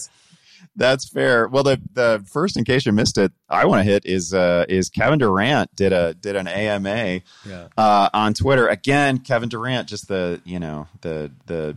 That's- 0.76 1.08
fair. 1.08 1.46
Well, 1.48 1.62
the 1.62 1.80
the 1.92 2.24
first, 2.30 2.56
in 2.56 2.64
case 2.64 2.84
you 2.86 2.92
missed 2.92 3.16
it, 3.18 3.32
I 3.48 3.64
want 3.66 3.80
to 3.80 3.84
hit 3.84 4.04
is 4.06 4.34
uh, 4.34 4.64
is 4.68 4.88
Kevin 4.90 5.18
Durant 5.18 5.74
did 5.76 5.92
a 5.92 6.14
did 6.14 6.34
an 6.36 6.48
AMA 6.48 7.20
Yeah. 7.46 7.68
uh, 7.76 8.08
on 8.12 8.34
Twitter 8.34 8.66
again. 8.66 9.18
Kevin 9.18 9.48
Durant, 9.48 9.88
just 9.88 10.08
the 10.08 10.40
you 10.44 10.58
know 10.58 10.88
the 11.02 11.30
the 11.46 11.76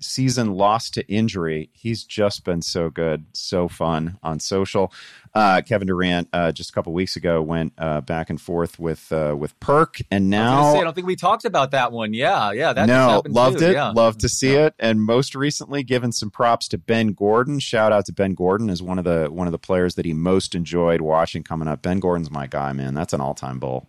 season 0.00 0.52
lost 0.54 0.94
to 0.94 1.06
injury. 1.08 1.70
He's 1.72 2.04
just 2.04 2.44
been 2.44 2.62
so 2.62 2.90
good, 2.90 3.26
so 3.32 3.68
fun 3.68 4.18
on 4.22 4.40
social. 4.40 4.92
Uh, 5.34 5.60
Kevin 5.60 5.86
Durant 5.86 6.28
uh, 6.32 6.50
just 6.52 6.70
a 6.70 6.72
couple 6.72 6.92
weeks 6.94 7.16
ago 7.16 7.42
went 7.42 7.72
uh, 7.76 8.00
back 8.00 8.30
and 8.30 8.40
forth 8.40 8.78
with 8.78 9.12
uh, 9.12 9.34
with 9.38 9.58
Perk, 9.60 9.98
and 10.10 10.34
I, 10.34 10.60
was 10.60 10.72
say, 10.74 10.80
I 10.80 10.84
don't 10.84 10.94
think 10.94 11.06
we 11.06 11.16
talked 11.16 11.44
about 11.44 11.72
that 11.72 11.92
one. 11.92 12.14
Yeah, 12.14 12.52
yeah, 12.52 12.72
that 12.72 12.86
no, 12.86 13.22
loved 13.26 13.58
too. 13.58 13.66
it. 13.66 13.72
Yeah. 13.72 13.90
Loved 13.90 14.20
to 14.20 14.28
see 14.28 14.54
Yeah. 14.54 14.66
it. 14.66 14.74
And 14.78 15.02
most 15.02 15.34
recently, 15.34 15.82
given 15.82 16.12
some 16.12 16.30
props 16.30 16.68
to 16.68 16.78
Ben 16.78 17.08
Gordon. 17.12 17.58
Shout 17.58 17.92
out 17.92 18.06
to 18.06 18.12
Ben 18.12 18.34
Gordon 18.34 18.70
as 18.70 18.82
one 18.82 18.98
of 18.98 19.04
the 19.04 19.28
one 19.30 19.46
of 19.46 19.52
the 19.52 19.58
players 19.58 19.94
that 19.96 20.06
he 20.06 20.12
most 20.14 20.54
enjoyed 20.54 21.00
watching 21.00 21.42
coming 21.42 21.68
up. 21.68 21.82
Ben 21.82 22.00
Gordon's 22.00 22.30
my 22.30 22.46
guy, 22.46 22.72
man. 22.72 22.94
That's 22.94 23.12
an 23.12 23.20
all 23.20 23.34
time 23.34 23.58
bull. 23.58 23.88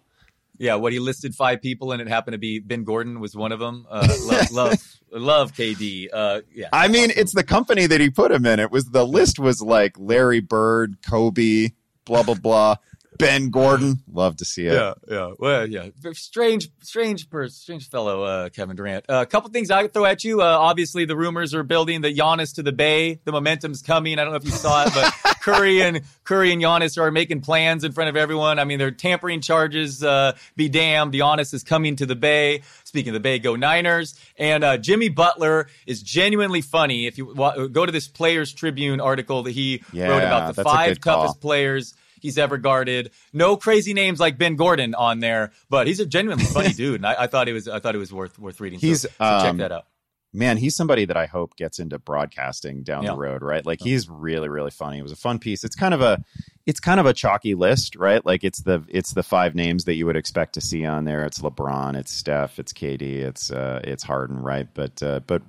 Yeah, 0.58 0.76
what 0.76 0.94
he 0.94 1.00
listed 1.00 1.36
five 1.36 1.62
people, 1.62 1.92
and 1.92 2.02
it 2.02 2.08
happened 2.08 2.34
to 2.34 2.40
be 2.40 2.60
Ben 2.60 2.84
Gordon 2.84 3.20
was 3.20 3.36
one 3.36 3.52
of 3.52 3.60
them. 3.60 3.86
Uh, 3.90 4.08
love, 4.26 4.52
love, 4.52 5.00
love 5.12 5.54
KD. 5.54 6.08
Uh, 6.12 6.42
yeah, 6.54 6.70
I 6.74 6.88
mean, 6.88 7.12
it's 7.16 7.34
the 7.34 7.44
company 7.44 7.86
that 7.86 8.02
he 8.02 8.10
put 8.10 8.32
him 8.32 8.46
in. 8.46 8.60
It 8.60 8.72
was 8.72 8.86
the 8.86 9.06
list 9.06 9.40
was 9.40 9.62
like 9.62 9.96
Larry 10.00 10.40
Bird, 10.40 10.98
Kobe, 11.08 11.70
blah 12.06 12.24
blah 12.24 12.36
blah. 12.36 12.76
Ben 13.18 13.50
Gordon, 13.50 14.00
love 14.12 14.38
to 14.38 14.46
see 14.46 14.66
it. 14.68 14.74
Yeah, 14.74 14.94
yeah. 15.10 15.32
Well, 15.40 15.68
yeah. 15.68 15.90
Strange, 16.14 16.70
strange 16.82 17.30
person, 17.30 17.54
strange 17.56 17.90
fellow, 17.90 18.24
uh, 18.24 18.50
Kevin 18.50 18.76
Durant. 18.76 19.06
Uh, 19.10 19.22
a 19.22 19.26
couple 19.26 19.50
things 19.50 19.72
I 19.72 19.82
could 19.84 19.94
throw 19.94 20.06
at 20.06 20.24
you. 20.24 20.42
Uh, 20.42 20.46
obviously, 20.46 21.06
the 21.06 21.16
rumors 21.18 21.54
are 21.54 21.64
building 21.64 22.02
that 22.02 22.16
Giannis 22.16 22.56
to 22.56 22.64
the 22.64 22.72
Bay. 22.72 23.20
The 23.24 23.32
momentum's 23.32 23.82
coming. 23.82 24.20
I 24.20 24.24
don't 24.24 24.32
know 24.32 24.38
if 24.38 24.46
you 24.46 24.52
saw 24.52 24.86
it, 24.86 24.94
but 24.94 25.14
Curry 25.42 25.82
and 25.82 26.02
Curry 26.24 26.52
and 26.52 26.62
Giannis 26.62 26.98
are 26.98 27.12
making 27.12 27.42
plans 27.42 27.84
in 27.84 27.92
front 27.92 28.10
of 28.10 28.16
everyone. 28.16 28.60
I 28.60 28.64
mean, 28.66 28.80
they're 28.80 28.92
tampering 28.92 29.42
charges. 29.42 30.04
Uh, 30.04 30.36
be 30.56 30.70
damned. 30.70 31.14
Giannis 31.14 31.54
is 31.54 31.64
coming 31.64 31.96
to 31.98 32.06
the 32.06 32.16
Bay. 32.16 32.62
Speaking 32.84 33.10
of 33.10 33.14
the 33.16 33.20
Bay, 33.20 33.40
go 33.40 33.56
Niners. 33.56 34.20
And 34.38 34.64
uh, 34.64 34.78
Jimmy 34.78 35.10
Butler 35.10 35.68
is 35.86 36.02
genuinely 36.02 36.62
funny. 36.62 37.06
If 37.08 37.18
you 37.18 37.34
wa- 37.34 37.68
go 37.68 37.86
to 37.86 37.92
this 37.92 38.08
Players 38.08 38.54
Tribune 38.54 39.00
article 39.02 39.44
that 39.44 39.52
he 39.52 39.84
Yeah, 39.92 40.08
wrote 40.10 40.24
about 40.24 40.56
the 40.56 40.64
five 40.64 41.00
toughest 41.00 41.42
players 41.42 41.94
he's 42.22 42.38
ever 42.38 42.58
guarded. 42.58 43.12
No 43.34 43.58
crazy 43.58 43.94
names 43.94 44.20
like 44.20 44.38
Ben 44.38 44.56
Gordon 44.56 44.96
on 44.96 45.20
there, 45.20 45.52
but 45.70 45.88
he's 45.88 46.00
a 46.00 46.06
genuinely 46.06 46.46
funny 46.54 46.74
dude, 46.74 46.96
and 46.96 47.06
I, 47.08 47.24
I 47.24 47.28
thought 47.28 47.48
it 47.48 47.54
was 47.54 47.68
I 47.68 47.80
thought 47.80 47.96
it 47.96 48.00
was 48.00 48.14
worth 48.14 48.38
worth 48.40 48.60
reading. 48.60 48.80
He's, 48.80 49.02
so, 49.02 49.08
check 49.10 49.22
um, 49.22 49.58
that 49.58 49.72
out. 49.72 49.86
man, 50.34 50.58
he's 50.58 50.76
somebody 50.76 51.06
that 51.06 51.18
I 51.18 51.26
hope 51.26 51.56
gets 51.56 51.80
into 51.80 51.98
broadcasting 52.00 52.84
down 52.84 53.04
Yeah. 53.04 53.12
the 53.12 53.18
road, 53.18 53.42
right? 53.42 53.66
Like 53.66 53.80
he's 53.82 54.08
really, 54.10 54.50
really 54.50 54.72
funny. 54.72 55.00
It 55.00 55.04
was 55.04 55.12
a 55.12 55.16
fun 55.18 55.40
piece. 55.40 55.64
It's 55.64 55.76
kind 55.76 55.94
of 55.94 56.02
a, 56.02 56.24
it's 56.66 56.80
kind 56.80 57.00
of 57.00 57.06
a 57.06 57.14
chalky 57.14 57.56
list, 57.56 57.96
right? 57.96 58.24
Like 58.26 58.44
it's 58.44 58.62
the 58.62 58.84
it's 58.90 59.14
the 59.14 59.24
five 59.24 59.56
names 59.56 59.86
that 59.86 59.96
you 59.96 60.06
would 60.06 60.18
expect 60.18 60.54
to 60.56 60.62
see 60.62 60.86
on 60.86 61.06
there. 61.06 61.26
It's 61.26 61.40
LeBron, 61.40 61.96
it's 61.96 62.12
Steph, 62.12 62.60
it's 62.60 62.74
KD, 62.74 63.02
it's 63.20 63.50
uh, 63.52 63.80
it's 63.84 64.04
Harden, 64.04 64.40
right? 64.40 64.68
But 64.74 65.02
uh, 65.02 65.22
but 65.26 65.42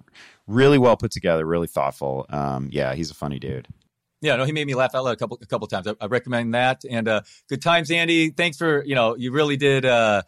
really 0.46 0.78
well 0.78 0.96
put 0.96 1.10
together, 1.10 1.44
really 1.44 1.66
thoughtful. 1.66 2.24
Um, 2.30 2.68
yeah, 2.72 2.94
he's 2.94 3.10
a 3.10 3.14
funny 3.14 3.38
dude. 3.38 3.66
Yeah, 4.20 4.36
no, 4.36 4.44
he 4.44 4.52
made 4.52 4.66
me 4.66 4.74
laugh 4.74 4.94
out 4.94 5.04
loud 5.04 5.12
a 5.12 5.16
couple 5.16 5.38
a 5.40 5.46
couple 5.46 5.66
times. 5.68 5.86
I, 5.86 5.94
I 6.00 6.06
recommend 6.06 6.54
that. 6.54 6.84
And 6.88 7.06
uh, 7.08 7.22
good 7.48 7.62
times, 7.62 7.90
Andy. 7.90 8.30
Thanks 8.30 8.56
for 8.56 8.84
you 8.84 8.94
know 8.94 9.16
you 9.16 9.32
really 9.32 9.56
did. 9.56 9.84
Uh, 9.84 10.22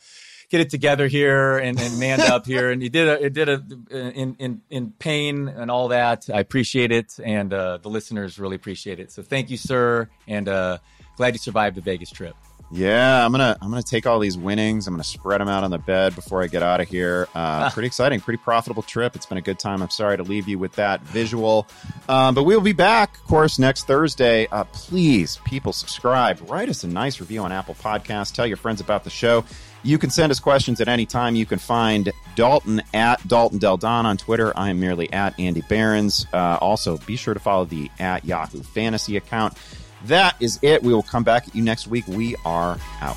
Get 0.51 0.61
it 0.61 0.71
together 0.71 1.07
here 1.07 1.59
and, 1.59 1.79
and 1.81 2.01
manned 2.01 2.23
up 2.23 2.45
here, 2.45 2.73
and 2.73 2.83
you 2.83 2.89
did 2.89 3.07
a, 3.07 3.25
it 3.27 3.33
did 3.35 3.49
a 3.49 3.63
in 3.93 4.35
in 4.41 4.63
in 4.69 4.91
pain 4.99 5.47
and 5.47 5.71
all 5.71 5.87
that. 5.87 6.29
I 6.29 6.41
appreciate 6.41 6.91
it, 6.91 7.21
and 7.23 7.55
uh, 7.55 7.79
the 7.79 7.89
listeners 7.89 8.37
really 8.37 8.57
appreciate 8.57 8.99
it. 8.99 9.13
So 9.13 9.23
thank 9.23 9.49
you, 9.51 9.57
sir, 9.57 10.09
and 10.27 10.49
uh, 10.49 10.79
glad 11.17 11.35
you 11.35 11.39
survived 11.39 11.77
the 11.77 11.83
Vegas 11.83 12.11
trip. 12.11 12.35
Yeah, 12.73 13.25
I'm 13.25 13.33
gonna 13.33 13.57
I'm 13.61 13.69
gonna 13.69 13.83
take 13.83 14.07
all 14.07 14.21
these 14.21 14.39
winnings. 14.39 14.87
I'm 14.87 14.95
gonna 14.95 15.03
spread 15.03 15.41
them 15.41 15.49
out 15.49 15.65
on 15.65 15.73
the 15.73 15.79
bed 15.79 16.15
before 16.15 16.41
I 16.43 16.47
get 16.47 16.63
out 16.63 16.81
of 16.81 16.89
here. 16.89 17.27
Uh, 17.35 17.69
pretty 17.71 17.89
exciting, 17.89 18.21
pretty 18.21 18.39
profitable 18.39 18.83
trip. 18.83 19.17
It's 19.17 19.27
been 19.27 19.39
a 19.39 19.43
good 19.43 19.59
time. 19.59 19.83
I'm 19.83 19.91
sorry 19.91 20.17
to 20.17 20.23
leave 20.23 20.47
you 20.47 20.57
with 20.57 20.73
that 20.75 21.01
visual, 21.03 21.67
um, 22.09 22.35
but 22.35 22.45
we 22.45 22.55
will 22.55 22.63
be 22.63 22.73
back, 22.73 23.17
of 23.17 23.25
course, 23.25 23.59
next 23.59 23.89
Thursday. 23.89 24.47
Uh, 24.53 24.65
please, 24.65 25.39
people, 25.45 25.73
subscribe, 25.73 26.41
write 26.49 26.69
us 26.69 26.85
a 26.85 26.89
nice 26.89 27.19
review 27.19 27.41
on 27.43 27.51
Apple 27.51 27.75
Podcasts, 27.75 28.33
tell 28.33 28.47
your 28.47 28.57
friends 28.57 28.81
about 28.81 29.03
the 29.03 29.11
show. 29.11 29.45
You 29.83 29.99
can 29.99 30.11
send 30.11 30.31
us 30.31 30.39
questions 30.39 30.81
at 30.81 30.89
any 30.89 31.07
time. 31.07 31.35
You 31.35 31.47
can 31.47 31.59
find 31.59 32.13
Dalton 32.37 32.83
at 32.93 33.27
Dalton 33.27 33.59
Del 33.59 33.79
Don 33.79 34.05
on 34.05 34.17
Twitter. 34.19 34.53
I 34.57 34.71
am 34.71 34.79
merely 34.79 35.11
at 35.13 35.41
Andy 35.41 35.63
Behrens. 35.63 36.27
Uh, 36.33 36.59
also, 36.61 36.99
be 36.99 37.17
sure 37.17 37.33
to 37.33 37.41
follow 37.41 37.65
the 37.65 37.91
at 37.99 38.25
Yahoo 38.27 38.63
Fantasy 38.63 39.17
account. 39.17 39.57
That 40.05 40.37
is 40.41 40.59
it. 40.63 40.83
We 40.83 40.93
will 40.93 41.03
come 41.03 41.25
back 41.25 41.49
at 41.49 41.55
you 41.55 41.63
next 41.63 41.87
week. 41.87 42.07
We 42.09 42.37
are 42.45 42.79
out. 43.01 43.17